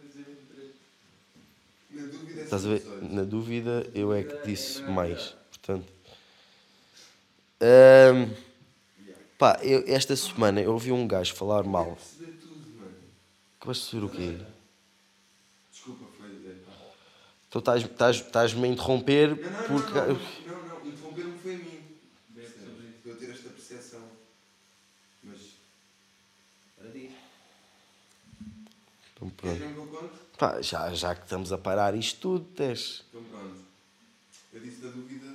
Na 1.96 2.06
dúvida 2.06 2.44
Estás 2.44 2.64
a 2.66 2.68
ver? 2.68 2.80
18. 2.80 3.14
Na 3.14 3.24
dúvida, 3.24 3.90
eu 3.94 4.12
é 4.12 4.22
que 4.24 4.36
disse 4.42 4.88
mais. 4.88 5.36
Portanto. 5.50 5.92
Ahm, 7.60 8.34
pá, 9.38 9.58
eu- 9.62 9.84
esta 9.86 10.14
semana 10.16 10.60
eu 10.60 10.72
ouvi 10.72 10.92
um 10.92 11.06
gajo 11.06 11.34
falar 11.34 11.64
mal. 11.64 11.96
Perceber 11.96 12.34
tudo, 12.38 12.68
mano. 12.78 12.96
Acabaste 13.58 13.84
de 13.84 13.90
perceber 13.90 14.06
o 14.06 14.10
quê? 14.10 14.46
Desculpa, 15.70 16.06
foi. 16.16 16.30
é, 16.46 16.54
pá. 16.64 16.72
Então 17.48 17.58
estás- 17.60 17.82
estás- 17.82 18.16
estás-me 18.16 18.64
a 18.66 18.70
interromper 18.72 19.28
Não, 19.30 19.36
não, 19.36 19.62
porque. 19.64 19.94
não, 19.94 20.06
não, 20.06 20.14
não, 20.44 20.62
não, 20.66 20.86
interromper-me 20.88 21.36
foi 21.38 21.54
a 21.54 21.58
mim. 21.58 21.82
Percebes? 22.34 22.84
Eu 23.04 23.16
ter 23.18 23.30
esta 23.30 23.48
percepção. 23.50 24.10
Mas. 25.22 25.58
Então, 29.12 29.30
Queres 29.30 29.36
pronto. 29.36 29.60
mesmo 29.60 29.74
que 29.74 29.80
eu 29.80 29.86
conte? 29.86 29.93
Pá, 30.38 30.60
já, 30.60 30.92
já 30.92 31.14
que 31.14 31.22
estamos 31.22 31.52
a 31.52 31.58
parar 31.58 31.94
isto 31.94 32.20
tudo, 32.20 32.44
tens. 32.56 33.04
Então 33.08 33.22
pronto. 33.24 33.60
Eu 34.52 34.60
disse 34.60 34.82
da 34.82 34.90
dúvida 34.90 35.34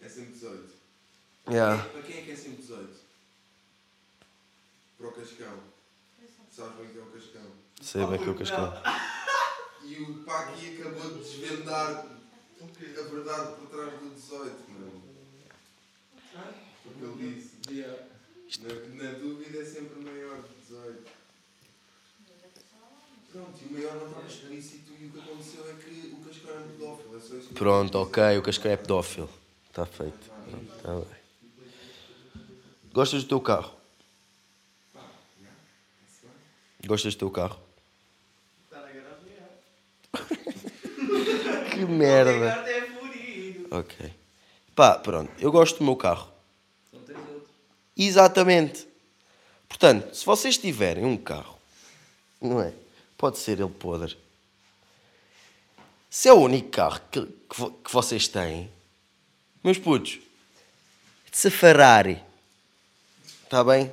é 0.00 0.08
sempre 0.08 0.32
18. 0.32 0.78
Yeah. 1.50 1.82
Para 1.82 2.02
quem 2.02 2.18
é 2.18 2.22
que 2.22 2.30
é 2.30 2.36
sempre 2.36 2.62
18? 2.62 2.88
Para 4.98 5.08
o 5.08 5.12
Cascão. 5.12 5.58
Sabes 6.50 6.76
bem 6.76 6.88
que 6.88 6.98
é 6.98 7.02
o 7.02 7.06
Cascão. 7.06 7.68
Sei 7.80 8.06
bem 8.06 8.18
que 8.18 8.26
eu 8.26 8.34
cascão. 8.34 8.74
E 9.84 10.02
o 10.02 10.24
Paqui 10.24 10.80
acabou 10.80 11.14
de 11.14 11.20
desvendar 11.20 12.06
a 12.60 13.02
verdade 13.02 13.56
por 13.56 13.68
trás 13.70 14.00
do 14.00 14.10
18, 14.14 14.70
mano. 14.70 15.02
Porque 16.82 17.04
ele 17.04 17.34
disse. 17.34 17.58
Na, 18.60 19.04
na 19.04 19.18
dúvida 19.18 19.58
é 19.58 19.64
sempre 19.64 20.04
maior 20.04 20.42
de 20.42 20.54
18. 20.66 21.17
Pronto, 23.32 23.52
e 23.62 23.66
o 23.66 23.72
maior 23.72 23.94
não 23.96 24.08
estava 24.08 24.26
explícito 24.26 24.92
e 25.00 25.06
o 25.06 25.10
que 25.10 25.18
aconteceu 25.18 25.68
é 25.68 25.74
que 25.74 26.14
o 26.14 26.16
Cascão 26.24 26.50
era 26.50 26.62
pedófilo. 26.62 27.16
É 27.16 27.20
só 27.20 27.34
isso 27.34 27.46
que 27.48 27.52
eu 27.52 27.58
Pronto, 27.58 27.98
ok, 27.98 28.38
o 28.38 28.42
cascão 28.42 28.70
é 28.72 28.76
pedófilo. 28.76 29.30
Está 29.68 29.84
feito. 29.86 30.30
Pronto, 30.50 30.76
Está 30.76 30.94
bem. 30.94 31.18
Gostas 32.92 33.22
do 33.22 33.28
teu 33.28 33.40
carro? 33.40 33.72
Gostas 36.86 37.14
do 37.14 37.18
teu 37.18 37.30
carro? 37.30 37.58
Está 38.64 38.80
na 38.80 38.88
garagem, 38.88 39.32
é. 41.66 41.70
Que 41.70 41.84
merda. 41.84 42.70
é 42.70 42.80
furido. 42.82 43.68
Ok. 43.70 44.12
Pá, 44.74 44.98
pronto. 44.98 45.30
Eu 45.38 45.52
gosto 45.52 45.78
do 45.78 45.84
meu 45.84 45.96
carro. 45.96 46.32
Não 46.92 47.00
tens 47.00 47.18
outro. 47.18 47.48
Exatamente. 47.96 48.88
Portanto, 49.68 50.14
se 50.14 50.24
vocês 50.24 50.56
tiverem 50.56 51.04
um 51.04 51.16
carro, 51.16 51.58
não 52.40 52.60
é? 52.62 52.72
Pode 53.18 53.38
ser 53.38 53.60
ele 53.60 53.68
podre. 53.68 54.16
Se 56.08 56.28
é 56.28 56.32
o 56.32 56.36
único 56.36 56.70
carro 56.70 57.00
que, 57.10 57.20
que, 57.20 57.70
que 57.84 57.92
vocês 57.92 58.28
têm, 58.28 58.70
meus 59.62 59.76
putos, 59.76 60.20
se 61.30 61.48
a 61.48 61.50
Ferrari, 61.50 62.22
está 63.42 63.62
bem? 63.62 63.92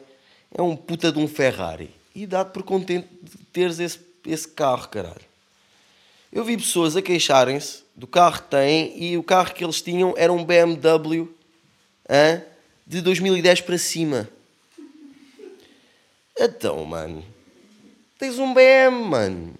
É 0.52 0.62
um 0.62 0.76
puta 0.76 1.12
de 1.12 1.20
um 1.20 1.28
Ferrari. 1.28 1.90
E 2.14 2.26
dá-te 2.26 2.52
por 2.52 2.64
contente 2.64 3.10
de 3.22 3.38
teres 3.52 3.80
esse, 3.80 4.00
esse 4.26 4.48
carro, 4.48 4.88
caralho. 4.88 5.26
Eu 6.32 6.46
vi 6.46 6.56
pessoas 6.56 6.96
a 6.96 7.02
queixarem-se 7.02 7.84
do 7.96 8.08
carro 8.08 8.44
que 8.44 8.50
têm 8.50 9.04
e 9.04 9.18
o 9.18 9.24
carro 9.24 9.54
que 9.54 9.64
eles 9.64 9.82
tinham 9.82 10.14
era 10.16 10.32
um 10.32 10.46
BMW 10.46 11.28
hã? 12.10 12.42
de 12.86 13.02
2010 13.02 13.62
para 13.62 13.78
cima. 13.78 14.30
Então, 16.38 16.84
mano, 16.86 17.26
tens 18.18 18.38
um 18.40 18.54
BM, 18.54 18.92
mano. 19.10 19.54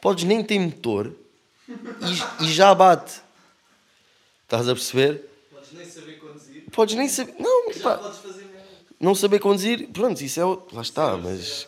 Podes 0.00 0.24
nem 0.24 0.42
ter 0.44 0.58
motor 0.58 1.14
e, 1.68 2.44
e 2.44 2.52
já 2.52 2.74
bate. 2.74 3.20
Estás 4.44 4.68
a 4.68 4.74
perceber? 4.74 5.22
Podes 5.50 5.72
nem 5.72 5.86
saber 5.86 6.18
conduzir. 6.18 6.64
Podes 6.70 6.94
nem 6.94 7.08
saber. 7.08 7.34
Não, 7.38 7.72
pá, 7.82 7.96
podes 7.98 8.18
fazer 8.18 8.44
merda. 8.44 8.66
não 9.00 9.14
saber 9.14 9.38
conduzir. 9.38 9.88
Pronto, 9.88 10.20
isso 10.20 10.38
é. 10.40 10.44
o- 10.44 10.62
Lá 10.72 10.82
está, 10.82 11.16
mas. 11.16 11.66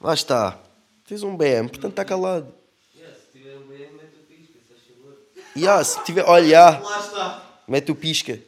Lá 0.00 0.14
está. 0.14 0.58
Tens 1.06 1.22
um 1.22 1.36
BM, 1.36 1.68
portanto 1.68 1.92
está 1.92 2.04
calado. 2.04 2.52
Yeah, 2.96 3.14
se 3.16 3.38
tiver 3.38 3.56
um 3.56 3.62
BM, 3.66 3.92
mete 3.96 4.14
o 4.16 4.24
pisca, 4.26 4.58
se 4.68 4.92
favor. 4.94 5.84
Se 5.84 6.04
tiver. 6.04 6.24
Olha, 6.24 6.70
Lá 6.78 7.00
está. 7.00 7.60
mete 7.68 7.90
o 7.92 7.94
pisca. 7.94 8.38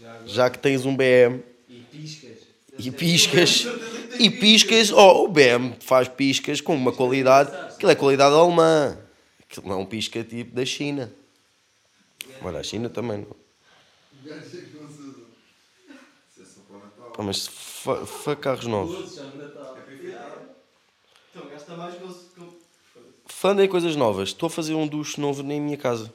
Já. 0.00 0.20
Já 0.26 0.50
que 0.50 0.58
tens 0.58 0.84
um 0.86 0.96
BM 0.96 1.42
E 1.68 1.80
piscas. 1.90 2.38
e 2.78 2.90
piscas. 2.90 3.66
E 4.18 4.30
piscas, 4.30 4.90
oh, 4.90 5.24
o 5.24 5.28
BM 5.28 5.74
faz 5.80 6.08
piscas 6.08 6.60
com 6.60 6.74
uma 6.74 6.92
qualidade. 6.92 7.50
Aquilo 7.74 7.92
é 7.92 7.94
qualidade 7.94 8.34
alemã. 8.34 8.98
Aquilo 9.42 9.68
não 9.68 9.76
é 9.76 9.78
um 9.78 9.86
pisca 9.86 10.22
tipo 10.24 10.54
da 10.54 10.64
China. 10.64 11.12
Mas 12.40 12.54
a 12.56 12.62
China 12.62 12.88
também 12.88 13.18
não. 13.18 13.36
Ah, 17.18 17.22
mas 17.22 17.48
fa, 17.48 18.36
carros 18.36 18.66
novos. 18.66 18.96
Todos 18.96 19.16
já 19.16 19.24
no 19.24 19.36
Natal. 19.42 19.76
Para 19.84 19.94
enfeitar. 19.94 20.38
Gasta 21.50 21.76
mais 21.76 21.94
que 21.96 22.40
o. 22.40 22.58
Fã 23.26 23.54
de 23.54 23.66
coisas 23.68 23.96
novas. 23.96 24.28
Estou 24.30 24.46
a 24.46 24.50
fazer 24.50 24.74
um 24.74 24.86
duche 24.86 25.20
novo 25.20 25.42
na 25.42 25.48
minha 25.54 25.76
casa. 25.76 26.12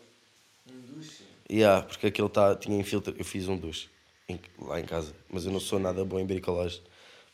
Um 0.70 0.80
duche. 0.94 1.24
Yeah, 1.50 1.86
porque 1.86 2.08
aquele 2.08 2.30
tá, 2.30 2.56
tinha 2.56 2.78
infiltra... 2.80 3.14
Eu 3.18 3.26
fiz 3.26 3.48
um 3.48 3.58
duche 3.58 3.90
em- 4.28 4.40
lá 4.60 4.80
em 4.80 4.86
casa. 4.86 5.14
Mas 5.30 5.46
eu 5.46 5.52
não 5.52 5.60
sou 5.60 5.78
nada 5.78 6.04
bom 6.06 6.20
em 6.20 6.26
bricolagem. 6.26 6.82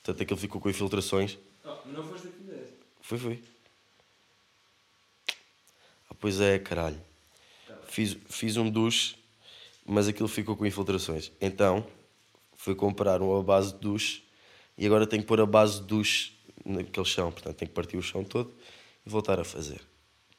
Portanto, 0.09 0.23
aquele 0.23 0.39
ficou 0.39 0.59
com 0.59 0.69
infiltrações. 0.71 1.37
Oh, 1.63 1.87
não 1.87 2.03
foste 2.03 2.29
a 2.29 2.31
fizeste. 2.31 2.73
Foi, 2.99 3.17
foi. 3.19 3.43
Ah, 6.09 6.15
pois 6.19 6.41
é, 6.41 6.57
caralho. 6.57 6.99
Fiz, 7.87 8.17
fiz 8.27 8.57
um 8.57 8.67
duche, 8.67 9.15
mas 9.85 10.07
aquilo 10.07 10.27
ficou 10.27 10.57
com 10.57 10.65
infiltrações. 10.65 11.31
Então, 11.39 11.85
fui 12.55 12.73
comprar 12.73 13.21
uma 13.21 13.43
base 13.43 13.73
de 13.73 13.79
duche 13.81 14.23
e 14.75 14.87
agora 14.87 15.05
tenho 15.05 15.21
que 15.21 15.27
pôr 15.27 15.39
a 15.41 15.45
base 15.45 15.79
de 15.79 15.85
duche 15.85 16.33
naquele 16.65 17.05
chão. 17.05 17.31
Portanto, 17.31 17.55
tenho 17.55 17.69
que 17.69 17.75
partir 17.75 17.95
o 17.95 18.01
chão 18.01 18.23
todo 18.23 18.51
e 19.05 19.09
voltar 19.11 19.39
a 19.39 19.43
fazer. 19.43 19.79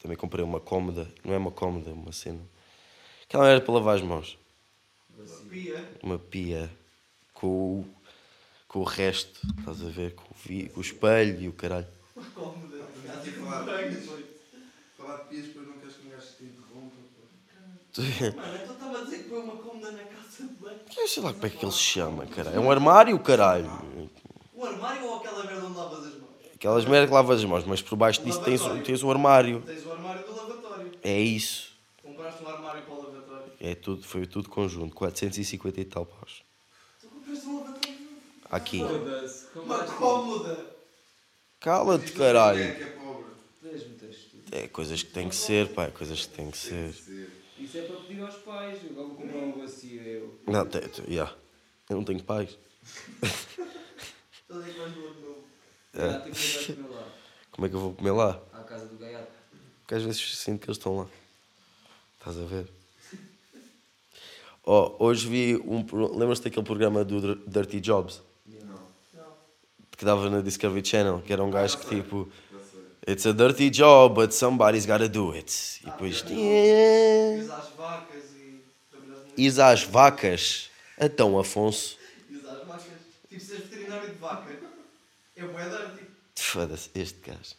Também 0.03 0.17
comprei 0.17 0.45
uma 0.45 0.59
cómoda. 0.59 1.09
Não 1.23 1.33
é 1.33 1.39
uma 1.39 1.53
cómoda, 1.53 1.93
uma 1.93 2.11
cena. 2.11 2.41
Aquela 3.23 3.49
era 3.49 3.61
para 3.61 3.75
lavar 3.75 3.95
as 3.95 4.03
mãos. 4.03 4.37
Pia. 5.49 5.89
Uma 6.03 6.19
pia 6.19 6.69
com 7.33 7.47
o, 7.81 7.95
com 8.71 8.81
o 8.81 8.85
resto. 8.85 9.41
Estás 9.59 9.83
a 9.83 9.89
ver? 9.99 10.15
Com 10.15 10.25
o, 10.25 10.37
vi- 10.45 10.69
com 10.71 10.81
o 10.81 10.83
espelho 10.83 11.41
e 11.43 11.49
o 11.49 11.53
caralho. 11.53 11.89
Falar 12.79 13.23
de 13.23 13.71
pias. 13.71 14.09
De 15.31 15.43
depois 15.43 15.67
não 15.69 15.79
queres 15.79 15.95
que 15.97 16.03
um 16.03 16.09
gajo 16.11 16.27
te 16.37 16.45
interrompa. 16.45 16.97
Mano, 18.37 18.53
então 18.61 18.73
estava 18.73 18.99
a 18.99 19.03
dizer 19.03 19.19
que 19.25 19.29
foi 19.31 19.41
uma 19.41 19.57
cômoda 19.57 19.91
na 19.93 20.05
casa 20.05 20.39
Eu 20.97 21.09
sei 21.09 21.23
lá 21.23 21.33
como 21.35 21.47
é 21.47 21.51
que 21.51 21.65
ele 21.65 21.73
se 21.73 21.79
chama, 21.79 22.27
caralho. 22.27 22.57
É 22.57 22.61
um 22.61 22.71
armário, 22.71 23.19
caralho. 23.21 24.11
O 24.53 24.65
armário 24.65 25.05
ou 25.07 25.17
aquela 25.17 25.43
merda 25.43 25.67
onde 25.67 25.77
lavas 25.77 26.05
as 26.07 26.17
mãos? 26.21 26.41
Aquelas 26.55 26.85
merdas 26.85 27.09
que 27.09 27.15
lavas 27.15 27.39
as 27.39 27.45
mãos, 27.45 27.65
mas 27.65 27.83
por 27.83 27.97
baixo 27.97 28.23
disso 28.23 28.41
tens, 28.43 28.63
tens 28.85 29.03
um 29.03 29.11
armário. 29.11 29.63
Tens 29.63 29.85
o 29.85 29.91
armário 29.91 30.23
do 30.25 30.37
lavatório. 30.37 30.93
É 31.03 31.19
isso. 31.21 31.75
Compraste 32.03 32.43
um 32.45 32.49
armário 32.49 32.83
para 32.85 32.95
o 32.95 32.99
lavatório. 33.01 33.55
É 33.61 33.75
tudo, 33.75 34.03
foi 34.05 34.27
tudo 34.27 34.49
conjunto. 34.49 34.95
450 34.95 35.81
e 35.81 35.85
tal 35.85 36.07
paus. 36.07 36.43
Tu 37.01 37.09
compraste 37.11 37.47
um 37.47 37.55
lavatório. 37.57 38.01
Aqui. 38.51 38.83
Compraste 39.53 39.85
assim? 39.85 39.95
cómoda. 39.99 40.67
Cala-te, 41.61 42.13
Quem 42.13 42.15
é 42.15 42.27
caralho. 42.27 42.73
que 42.75 43.67
é 43.67 43.75
estúpido. 43.75 44.21
É 44.53 44.69
coisas 44.69 45.03
que 45.03 45.11
tem 45.11 45.29
que 45.29 45.37
ser, 45.37 45.69
pá. 45.69 45.85
É 45.85 45.91
coisas 45.91 46.27
que 46.27 46.29
tem 46.35 46.51
que 46.51 46.59
ser. 46.59 46.89
Isso 47.59 47.77
é 47.79 47.83
para 47.83 47.97
pedir 47.97 48.21
aos 48.23 48.35
pais. 48.37 48.79
Eu 48.83 48.95
vou 48.95 49.11
comprar 49.15 49.37
um 49.39 49.53
bacio 49.61 50.03
eu. 50.03 50.41
Não, 50.47 50.67
te, 50.67 50.81
te, 50.89 51.03
yeah. 51.09 51.33
Eu 51.89 51.97
não 51.97 52.05
tenho 52.05 52.23
pais. 52.23 52.57
Estás 53.23 54.65
aí 54.65 54.73
com 54.73 54.83
o 54.83 54.89
novo. 54.89 55.45
É. 55.95 56.09
Já 56.09 56.19
tenho 56.21 56.35
que 56.35 56.73
ir 56.73 56.77
comer 56.77 56.91
lá. 56.91 57.07
Como 57.53 57.67
é 57.67 57.69
que 57.69 57.75
eu 57.77 57.81
vou 57.81 57.95
comer 57.95 58.11
lá? 58.13 58.43
À 58.53 58.63
casa 58.65 58.87
do 58.87 58.97
gaiato. 58.97 59.31
Porque 59.83 59.95
às 59.95 60.03
vezes 60.03 60.39
sinto 60.39 60.61
que 60.61 60.67
eles 60.67 60.79
estão 60.79 60.97
lá. 60.99 61.07
Estás 62.19 62.39
a 62.39 62.45
ver? 62.45 62.67
Oh, 64.63 64.95
hoje 65.07 65.27
vi 65.27 65.57
um. 65.57 65.85
Lembras-te 66.17 66.45
daquele 66.45 66.67
programa 66.67 67.03
do 67.03 67.21
Dir- 67.21 67.43
Dirty 67.49 67.81
Jobs? 67.81 68.21
Que 70.01 70.05
dava 70.07 70.31
na 70.31 70.41
Discovery 70.41 70.83
Channel? 70.83 71.21
Que 71.21 71.31
era 71.31 71.45
um 71.45 71.51
gajo 71.51 71.77
que 71.77 71.85
tipo. 71.85 72.27
It's 73.07 73.27
a 73.27 73.35
dirty 73.35 73.69
job, 73.69 74.15
but 74.15 74.33
somebody's 74.33 74.87
gotta 74.87 75.07
do 75.07 75.35
it. 75.37 75.79
E 75.83 75.91
depois. 75.91 76.25
Ires 76.27 77.51
às 77.51 77.69
vacas 77.77 78.25
e. 78.35 78.63
Ires 79.37 79.59
às 79.59 79.83
vacas. 79.83 80.71
Então, 80.99 81.39
Afonso. 81.39 81.99
Ires 82.31 82.47
às 82.47 82.67
vacas. 82.67 82.85
Tipo, 83.29 83.45
seres 83.45 83.65
veterinário 83.65 84.09
de 84.09 84.15
vaca. 84.15 84.59
É 85.37 85.43
moeda 85.45 85.95
tipo. 85.99 86.11
Foda-se, 86.35 86.89
este 86.95 87.21
gajo. 87.21 87.57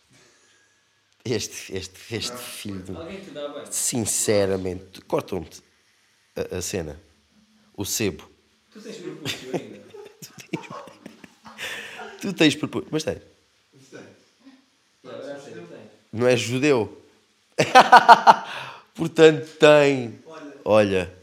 Este, 1.24 1.77
este, 1.77 2.15
este 2.15 2.38
filho 2.38 2.81
de. 2.81 2.95
Alguém 2.95 3.21
te 3.21 3.29
dá 3.29 3.50
bem. 3.50 3.65
Sinceramente, 3.69 5.00
cortam-me 5.01 5.48
a, 6.36 6.57
a 6.57 6.62
cena. 6.63 7.00
O 7.77 7.86
sebo. 7.86 8.27
Tu 8.71 8.81
tens 8.81 8.95
propúcio 8.95 9.51
ainda. 9.53 9.80
Tu 12.22 12.32
tens 12.34 12.56
propósito. 12.56 12.90
Mas 12.92 13.08
é. 13.08 13.16
Tem. 13.90 14.00
Não 16.13 16.28
és 16.28 16.40
judeu. 16.40 17.01
Portanto, 18.94 19.48
tem. 19.58 20.20
Olha. 20.25 20.54
Olha. 20.63 21.18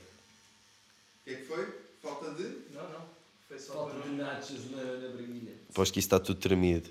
O 1.20 1.24
que 1.24 1.30
é 1.30 1.34
que 1.36 1.44
foi? 1.44 1.66
Falta 2.02 2.30
de? 2.32 2.42
Não, 2.74 2.82
não. 2.90 3.06
Foi 3.46 3.58
só 3.58 3.74
Falta 3.74 4.08
de 4.08 4.14
nachos 4.16 4.70
na. 4.72 4.82
Aposto 5.70 5.92
que 5.92 6.00
isso 6.00 6.06
está 6.06 6.18
tudo 6.18 6.40
tremido. 6.40 6.90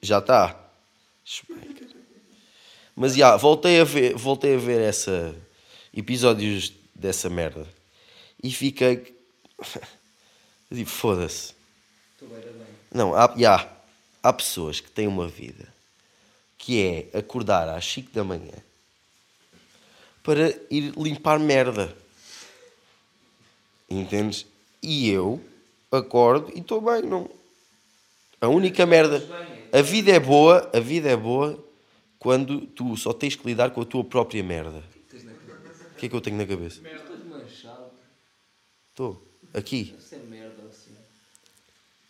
Já 0.00 0.18
está. 0.18 0.70
Mas 2.94 3.16
já, 3.16 3.36
voltei 3.36 3.80
a 3.80 3.84
ver, 3.84 4.14
voltei 4.14 4.54
a 4.54 4.58
ver 4.58 4.80
essa 4.80 5.34
episódios 5.92 6.72
dessa 6.94 7.28
merda. 7.28 7.66
E 8.42 8.50
fiquei. 8.52 9.16
Foda-se. 10.86 10.86
Estou 10.86 10.86
bem, 10.86 11.48
está 11.48 11.56
bem. 11.56 12.09
Não, 12.92 13.14
há, 13.14 13.32
já, 13.36 13.70
há 14.22 14.32
pessoas 14.32 14.80
que 14.80 14.90
têm 14.90 15.06
uma 15.06 15.28
vida 15.28 15.68
que 16.58 17.08
é 17.12 17.18
acordar 17.18 17.68
às 17.68 17.84
5 17.86 18.10
da 18.12 18.22
manhã 18.22 18.52
para 20.22 20.48
ir 20.70 20.92
limpar 20.96 21.38
merda. 21.38 21.96
Entendes? 23.88 24.46
E 24.82 25.08
eu 25.10 25.42
acordo 25.90 26.52
e 26.54 26.60
estou 26.60 26.80
bem, 26.80 27.02
não. 27.02 27.30
A 28.40 28.48
única 28.48 28.86
merda. 28.86 29.22
A 29.72 29.82
vida 29.82 30.10
é 30.12 30.20
boa, 30.20 30.68
a 30.74 30.80
vida 30.80 31.08
é 31.08 31.16
boa 31.16 31.62
quando 32.18 32.62
tu 32.66 32.96
só 32.96 33.12
tens 33.12 33.34
que 33.34 33.46
lidar 33.46 33.70
com 33.70 33.80
a 33.80 33.84
tua 33.84 34.04
própria 34.04 34.42
merda. 34.42 34.82
O 35.92 35.96
que 35.96 36.06
é 36.06 36.08
que 36.08 36.14
eu 36.14 36.20
tenho 36.20 36.36
na 36.36 36.46
cabeça? 36.46 36.80
Estou. 38.88 39.26
Aqui. 39.52 39.84
Deve 39.84 40.02
ser 40.02 40.22
merda 40.24 40.62
assim. 40.68 40.94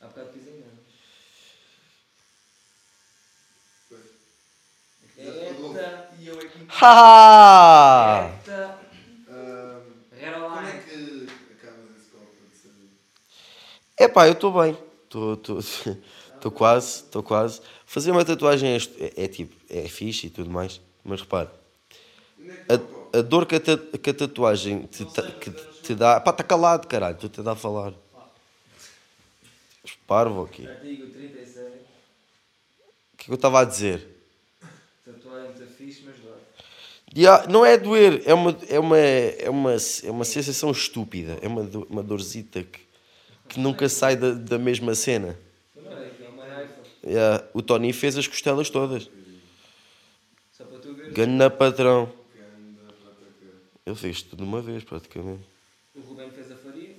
Há 0.00 0.06
bocado 0.06 0.28
pisei 0.30 0.54
merda. 0.54 0.80
Pois. 3.88 4.00
Eita. 5.18 6.10
E 6.18 6.26
eu 6.26 6.38
aqui. 6.38 6.66
Ha! 6.82 8.30
Eita. 8.38 8.80
Como 10.60 10.66
é 10.66 10.72
que 10.78 11.26
acabas 11.52 11.96
esse 11.96 12.10
copo 12.10 12.34
de 12.50 12.56
saber? 12.56 12.90
Epá, 13.98 14.26
eu 14.26 14.32
estou 14.32 14.52
bem. 14.52 14.76
Estou 15.04 16.50
quase, 16.52 17.02
estou 17.02 17.22
quase. 17.22 17.60
Fazer 17.84 18.10
uma 18.10 18.24
tatuagem 18.24 18.70
é, 18.70 18.76
é, 18.76 19.24
é 19.24 19.28
tipo, 19.28 19.54
é 19.68 19.88
fixe 19.88 20.28
e 20.28 20.30
tudo 20.30 20.50
mais, 20.50 20.80
mas 21.04 21.20
repara, 21.20 21.52
é 22.38 22.74
a, 22.74 23.18
a 23.18 23.22
dor 23.22 23.46
que 23.46 23.56
a, 23.56 23.60
que 23.98 24.10
a 24.10 24.14
tatuagem 24.14 24.86
te, 24.86 25.04
que 25.40 25.50
te 25.82 25.94
dá. 25.94 26.20
Pá, 26.20 26.30
está 26.30 26.44
calado, 26.44 26.86
caralho, 26.86 27.16
tu 27.16 27.28
te 27.28 27.42
dá 27.42 27.52
a 27.52 27.56
falar. 27.56 27.92
Parvo 30.06 30.42
aqui. 30.42 30.62
O 30.62 30.72
Artigo 30.72 31.10
36. 31.10 31.86
que 33.16 33.22
é 33.22 33.24
que 33.26 33.30
eu 33.30 33.34
estava 33.34 33.60
a 33.60 33.64
dizer? 33.64 34.06
Tatuagem 35.04 35.50
muito 35.50 35.66
fixe, 35.74 36.02
mas 36.06 36.18
dói. 36.20 36.40
Ya, 37.16 37.46
não 37.48 37.66
é 37.66 37.76
doer, 37.76 38.22
é 38.24 38.32
uma, 38.34 38.56
é 38.68 38.78
uma, 38.78 38.98
é 38.98 39.50
uma, 39.50 39.72
é 40.04 40.10
uma 40.10 40.24
sensação 40.24 40.70
estúpida, 40.70 41.38
é 41.42 41.48
uma, 41.48 41.64
do- 41.64 41.86
uma 41.90 42.02
dorzita 42.02 42.62
que, 42.62 42.80
que 43.48 43.60
nunca 43.60 43.88
sai 43.88 44.16
da, 44.16 44.32
da 44.32 44.58
mesma 44.58 44.94
cena. 44.94 45.36
Não 45.74 45.92
é 45.92 46.10
é 47.02 47.44
o 47.54 47.62
Tony 47.62 47.92
fez 47.92 48.16
as 48.16 48.26
costelas 48.28 48.70
todas. 48.70 49.10
Só 50.52 50.64
para 50.66 50.78
tu 50.78 50.94
ver. 50.94 51.50
Patrão. 51.58 52.12
Ele 53.86 53.96
fez 53.96 54.22
tudo 54.22 54.42
de 54.42 54.48
uma 54.48 54.60
vez, 54.62 54.84
praticamente. 54.84 55.44
O 55.94 56.00
Rubén 56.00 56.30
fez 56.30 56.50
a 56.50 56.56
faria. 56.56 56.96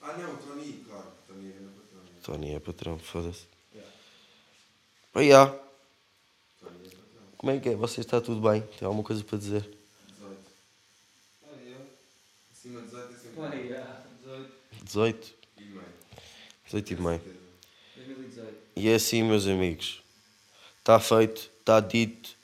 Ah 0.00 0.16
não, 0.16 0.36
Tony, 0.36 0.82
claro. 0.86 1.08
Tony 1.28 1.48
é 1.48 1.52
grande 1.52 1.74
patrão. 1.74 2.02
Tony 2.30 2.54
é 2.54 2.60
patrão, 2.60 2.96
foda-se. 2.96 3.42
Yeah. 3.74 5.52
Pá, 5.52 5.58
patrão. 6.60 7.00
Como 7.36 7.50
é 7.50 7.58
que 7.58 7.70
é? 7.70 7.74
Você 7.74 8.02
está 8.02 8.20
tudo 8.20 8.48
bem? 8.48 8.60
Tem 8.78 8.86
alguma 8.86 9.02
coisa 9.02 9.24
para 9.24 9.36
dizer? 9.36 9.62
18. 9.62 10.38
Ah, 11.42 11.56
eu? 11.66 11.80
Acima 12.52 12.82
de 12.82 12.86
18 12.86 13.12
é 13.12 13.18
sempre. 13.18 13.40
Olha, 13.40 13.68
já. 13.68 14.02
18. 14.22 14.54
18? 14.84 15.34
E 15.58 15.64
meio. 15.64 15.82
18 16.66 16.92
e 16.92 16.96
meio. 17.00 17.22
2018. 17.96 18.58
E 18.76 18.88
é 18.88 18.94
assim, 18.94 19.24
meus 19.24 19.48
amigos. 19.48 20.00
Está 20.78 21.00
feito, 21.00 21.50
está 21.58 21.80
dito. 21.80 22.36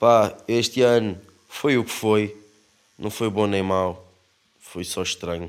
Pá, 0.00 0.36
este 0.48 0.82
ano 0.82 1.16
foi 1.48 1.78
o 1.78 1.84
que 1.84 1.92
foi. 1.92 2.36
Não 2.98 3.08
foi 3.08 3.30
bom 3.30 3.46
nem 3.46 3.62
mau. 3.62 4.04
Foi 4.58 4.82
só 4.82 5.00
estranho. 5.00 5.48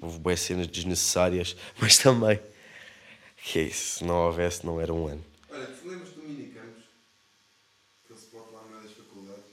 Houve 0.00 0.18
boas 0.18 0.40
cenas 0.40 0.66
desnecessárias, 0.66 1.56
mas 1.80 1.98
também. 1.98 2.40
Que 3.42 3.60
é 3.60 3.62
isso, 3.62 3.98
se 3.98 4.04
não 4.04 4.16
houvesse, 4.26 4.66
não 4.66 4.80
era 4.80 4.92
um 4.92 5.06
ano. 5.06 5.24
Olha, 5.48 5.66
tu 5.68 5.86
lembras 5.88 6.10
do 6.12 6.22
Minicampos? 6.22 6.84
Aquele 8.04 8.18
spot 8.18 8.52
lá 8.52 8.62
no 8.62 8.70
meio 8.70 8.82
das 8.82 8.92
faculdades? 8.92 9.44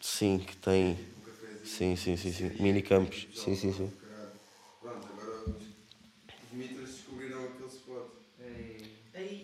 Sim, 0.00 0.38
que 0.38 0.56
tem. 0.56 0.92
Um 0.92 1.20
cafezinho. 1.20 1.60
Sim, 1.62 1.96
sim, 1.96 2.16
sim, 2.16 2.32
sim. 2.32 2.52
Minicampos. 2.58 3.28
Sim, 3.34 3.54
sim, 3.56 3.72
sim. 3.72 3.92
Caralho. 4.04 4.30
Pronto, 4.80 5.06
agora 5.10 5.30
os, 5.46 6.52
mitras 6.52 6.90
descobriram 6.90 7.44
aquele 7.44 7.68
spot. 7.68 8.10
Ei. 8.38 8.76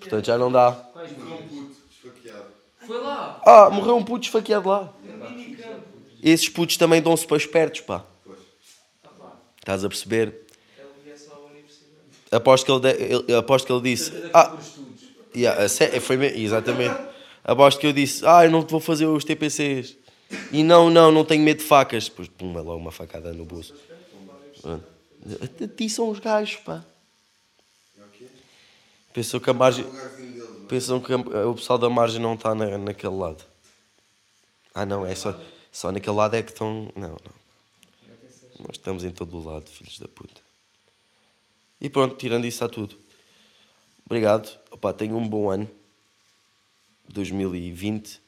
Portanto, 0.01 0.27
já 0.27 0.39
não 0.39 0.51
dá. 0.51 0.85
Morreu 1.05 1.37
um 1.39 1.49
puto, 1.49 1.87
esfaqueado. 1.91 2.55
Foi 2.79 2.99
lá. 2.99 3.41
Ah, 3.47 3.71
morreu 3.71 3.97
um 3.97 4.05
puto 4.05 4.27
esfaqueado 4.27 4.69
lá. 4.69 4.93
É 5.05 5.13
minicampo. 5.17 5.89
Esses 6.23 6.49
putos 6.49 6.77
também 6.77 7.03
dão-se 7.03 7.27
para 7.27 7.37
espertos, 7.37 7.81
pá. 7.83 8.05
Ah. 9.63 9.75
Estás 9.75 9.85
a 9.85 9.89
perceber? 9.89 10.35
Ele 11.07 11.17
só 11.17 11.35
à 11.35 11.39
universidade. 11.51 12.03
Aposto 12.31 12.65
que 12.67 12.73
ele, 12.73 12.81
de- 12.81 13.15
ele- 13.15 13.35
aposto 13.35 13.67
que 13.67 13.73
ele 13.73 13.83
disse. 13.83 14.13
Ah, 14.35 14.57
yeah, 15.35 15.69
foi 16.01 16.17
me- 16.17 16.27
exatamente. 16.43 16.97
Aposto 17.45 17.81
que 17.81 17.87
eu 17.87 17.93
disse. 17.93 18.27
Ah, 18.27 18.45
eu 18.45 18.51
não 18.51 18.63
vou 18.63 18.81
fazer 18.81 19.07
os 19.07 19.25
TPCs. 19.25 19.97
E 20.51 20.63
não, 20.65 20.89
não, 20.91 21.13
não 21.13 21.25
tenho 21.25 21.43
medo 21.45 21.59
de 21.59 21.65
facas. 21.65 22.09
Depois, 22.09 22.29
pum, 22.29 22.53
logo 22.53 22.77
uma 22.77 22.91
facada 22.93 23.33
no 23.33 23.45
bolso. 23.45 23.75
A 24.65 25.67
ti 25.69 25.89
são 25.89 26.09
os 26.11 26.19
gajos, 26.19 26.57
pá. 26.57 26.85
É? 27.99 28.03
Pensam 29.13 29.39
que 29.39 29.51
a 29.51 29.53
margem. 29.55 29.85
Não 29.85 30.01
é? 30.01 30.09
Pensam 30.69 31.01
que 31.01 31.13
o 31.15 31.55
pessoal 31.55 31.79
da 31.79 31.91
margem 31.91 32.21
não 32.21 32.35
está 32.35 32.55
na, 32.55 32.79
naquele 32.79 33.15
lado. 33.15 33.45
Ah, 34.75 34.87
não, 34.87 35.05
é 35.05 35.15
só, 35.15 35.39
só 35.71 35.93
naquele 35.93 36.17
lado 36.17 36.35
é 36.35 36.43
que 36.43 36.51
estão. 36.51 36.91
Não, 36.97 37.11
não. 37.11 37.42
Nós 38.67 38.77
estamos 38.77 39.05
em 39.05 39.11
todo 39.11 39.37
o 39.39 39.45
lado, 39.45 39.69
filhos 39.69 39.99
da 39.99 40.09
puta. 40.09 40.41
E 41.81 41.89
pronto, 41.91 42.17
tirando 42.17 42.47
isso, 42.47 42.57
está 42.65 42.69
tudo. 42.69 42.97
Obrigado. 44.07 44.49
Opa, 44.71 44.93
tenham 44.93 45.19
um 45.19 45.29
bom 45.29 45.51
ano. 45.51 45.69
2020. 47.09 48.21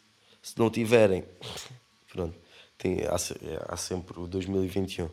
Se 0.42 0.58
não 0.58 0.68
tiverem, 0.70 1.24
pronto, 2.12 2.34
tem, 2.76 3.00
há, 3.02 3.14
é, 3.16 3.64
há 3.68 3.76
sempre 3.76 4.18
o 4.20 4.26
2021. 4.26 5.08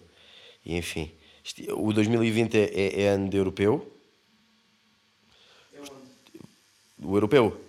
E 0.66 0.76
enfim, 0.76 1.12
isto- 1.44 1.62
o 1.80 1.94
2020 1.94 2.56
é, 2.58 2.64
é, 2.74 3.02
é 3.04 3.08
ano 3.10 3.30
de 3.30 3.38
europeu. 3.38 3.88
O 7.04 7.16
europeu. 7.16 7.60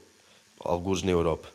Alguns 0.61 1.03
na 1.03 1.11
Europa. 1.11 1.49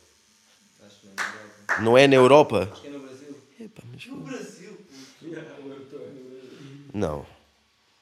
Acho 0.81 0.99
que 0.99 1.07
não 1.07 1.15
é 1.17 1.25
Europa. 1.25 1.81
Não 1.81 1.97
é 1.97 2.07
na 2.07 2.15
Europa? 2.15 2.69
Acho 2.71 2.81
que 2.81 2.87
é 2.87 2.91
no 2.91 2.99
Brasil. 2.99 3.37
Epá, 3.59 3.83
mas- 3.91 4.05
No 4.07 4.17
Brasil, 4.17 4.73
puto. 5.19 5.25
Yeah, 5.25 5.55
o 5.63 5.67
europeu 5.69 6.01
é 6.01 6.07
no 6.09 6.29
Brasil. 6.29 6.86
Não, 7.01 7.25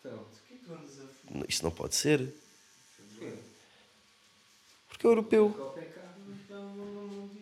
Então, 0.03 0.19
O 0.19 0.45
que 0.45 0.53
é 0.53 0.57
que 0.57 0.63
tu 0.65 0.73
andas 0.73 0.99
a 0.99 1.07
isto 1.49 1.63
não 1.63 1.71
pode 1.71 1.95
ser. 1.95 2.33
porquê? 2.97 3.31
Porque 4.87 5.05
é 5.05 5.09
europeu. 5.09 5.45
Copa 5.51 5.79
é 5.81 5.85
caro. 5.85 6.19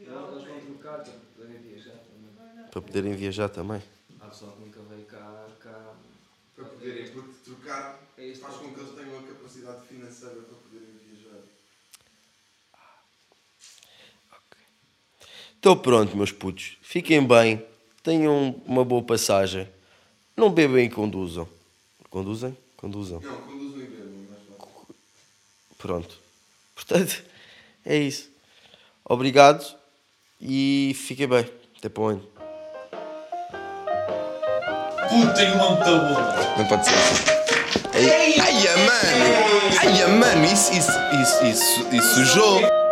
Não, 0.03 0.31
eles 0.31 0.43
vão 0.45 0.61
trocar 0.61 0.99
para 0.99 1.13
poderem 1.13 1.59
viajar 1.61 1.97
também. 2.07 2.35
Para 2.71 2.81
poderem 2.81 3.13
viajar 3.15 3.49
também. 3.49 3.81
Há 4.19 4.27
pessoal 4.27 4.51
que 4.53 4.61
nunca 4.61 4.81
veio 4.83 5.05
cá. 5.05 5.55
cá. 5.59 5.95
Para 6.55 6.65
poderem, 6.65 7.05
porque 7.11 7.29
trocar 7.43 7.99
É 8.17 8.35
faz 8.35 8.57
com 8.57 8.71
que 8.73 8.79
eles 8.79 8.91
tenham 8.93 9.17
a 9.17 9.23
capacidade 9.23 9.85
financeira 9.87 10.41
para 10.41 10.55
poderem 10.55 10.93
viajar. 10.93 11.43
Então 15.59 15.77
pronto, 15.77 16.15
meus 16.17 16.31
putos. 16.31 16.77
Fiquem 16.81 17.25
bem. 17.25 17.61
Tenham 18.03 18.61
uma 18.65 18.83
boa 18.83 19.01
passagem. 19.01 19.67
Não 20.35 20.49
bebem 20.49 20.85
e 20.85 20.89
conduzam. 20.89 21.47
Conduzem? 22.09 22.57
Conduzam. 22.75 23.19
Não, 23.21 23.35
conduzam 23.41 23.79
e 23.79 23.85
bebam, 23.85 24.25
mais 24.29 24.41
fácil. 24.47 24.95
Pronto. 25.77 26.17
Portanto, 26.75 27.23
é 27.85 27.97
isso. 27.97 28.29
Obrigado 29.05 29.63
e 30.41 30.95
fiquem 30.95 31.27
bem. 31.27 31.49
Até 31.77 31.89
para 31.89 32.03
onde? 32.03 32.21
Puta, 35.09 35.33
tem 35.33 35.51
uma 35.51 35.69
muito 35.71 35.85
boa. 35.85 36.57
Não 36.57 36.67
pode 36.67 36.85
ser 36.85 36.93
assim. 36.95 37.33
Ai, 37.93 38.39
ai, 38.39 38.85
mano! 38.85 39.23
Ai, 39.79 40.17
mano, 40.17 40.45
isso, 40.45 40.73
isso, 40.73 40.91
isso, 41.21 41.45
isso, 41.45 41.95
isso 41.95 42.13
sujou! 42.15 42.82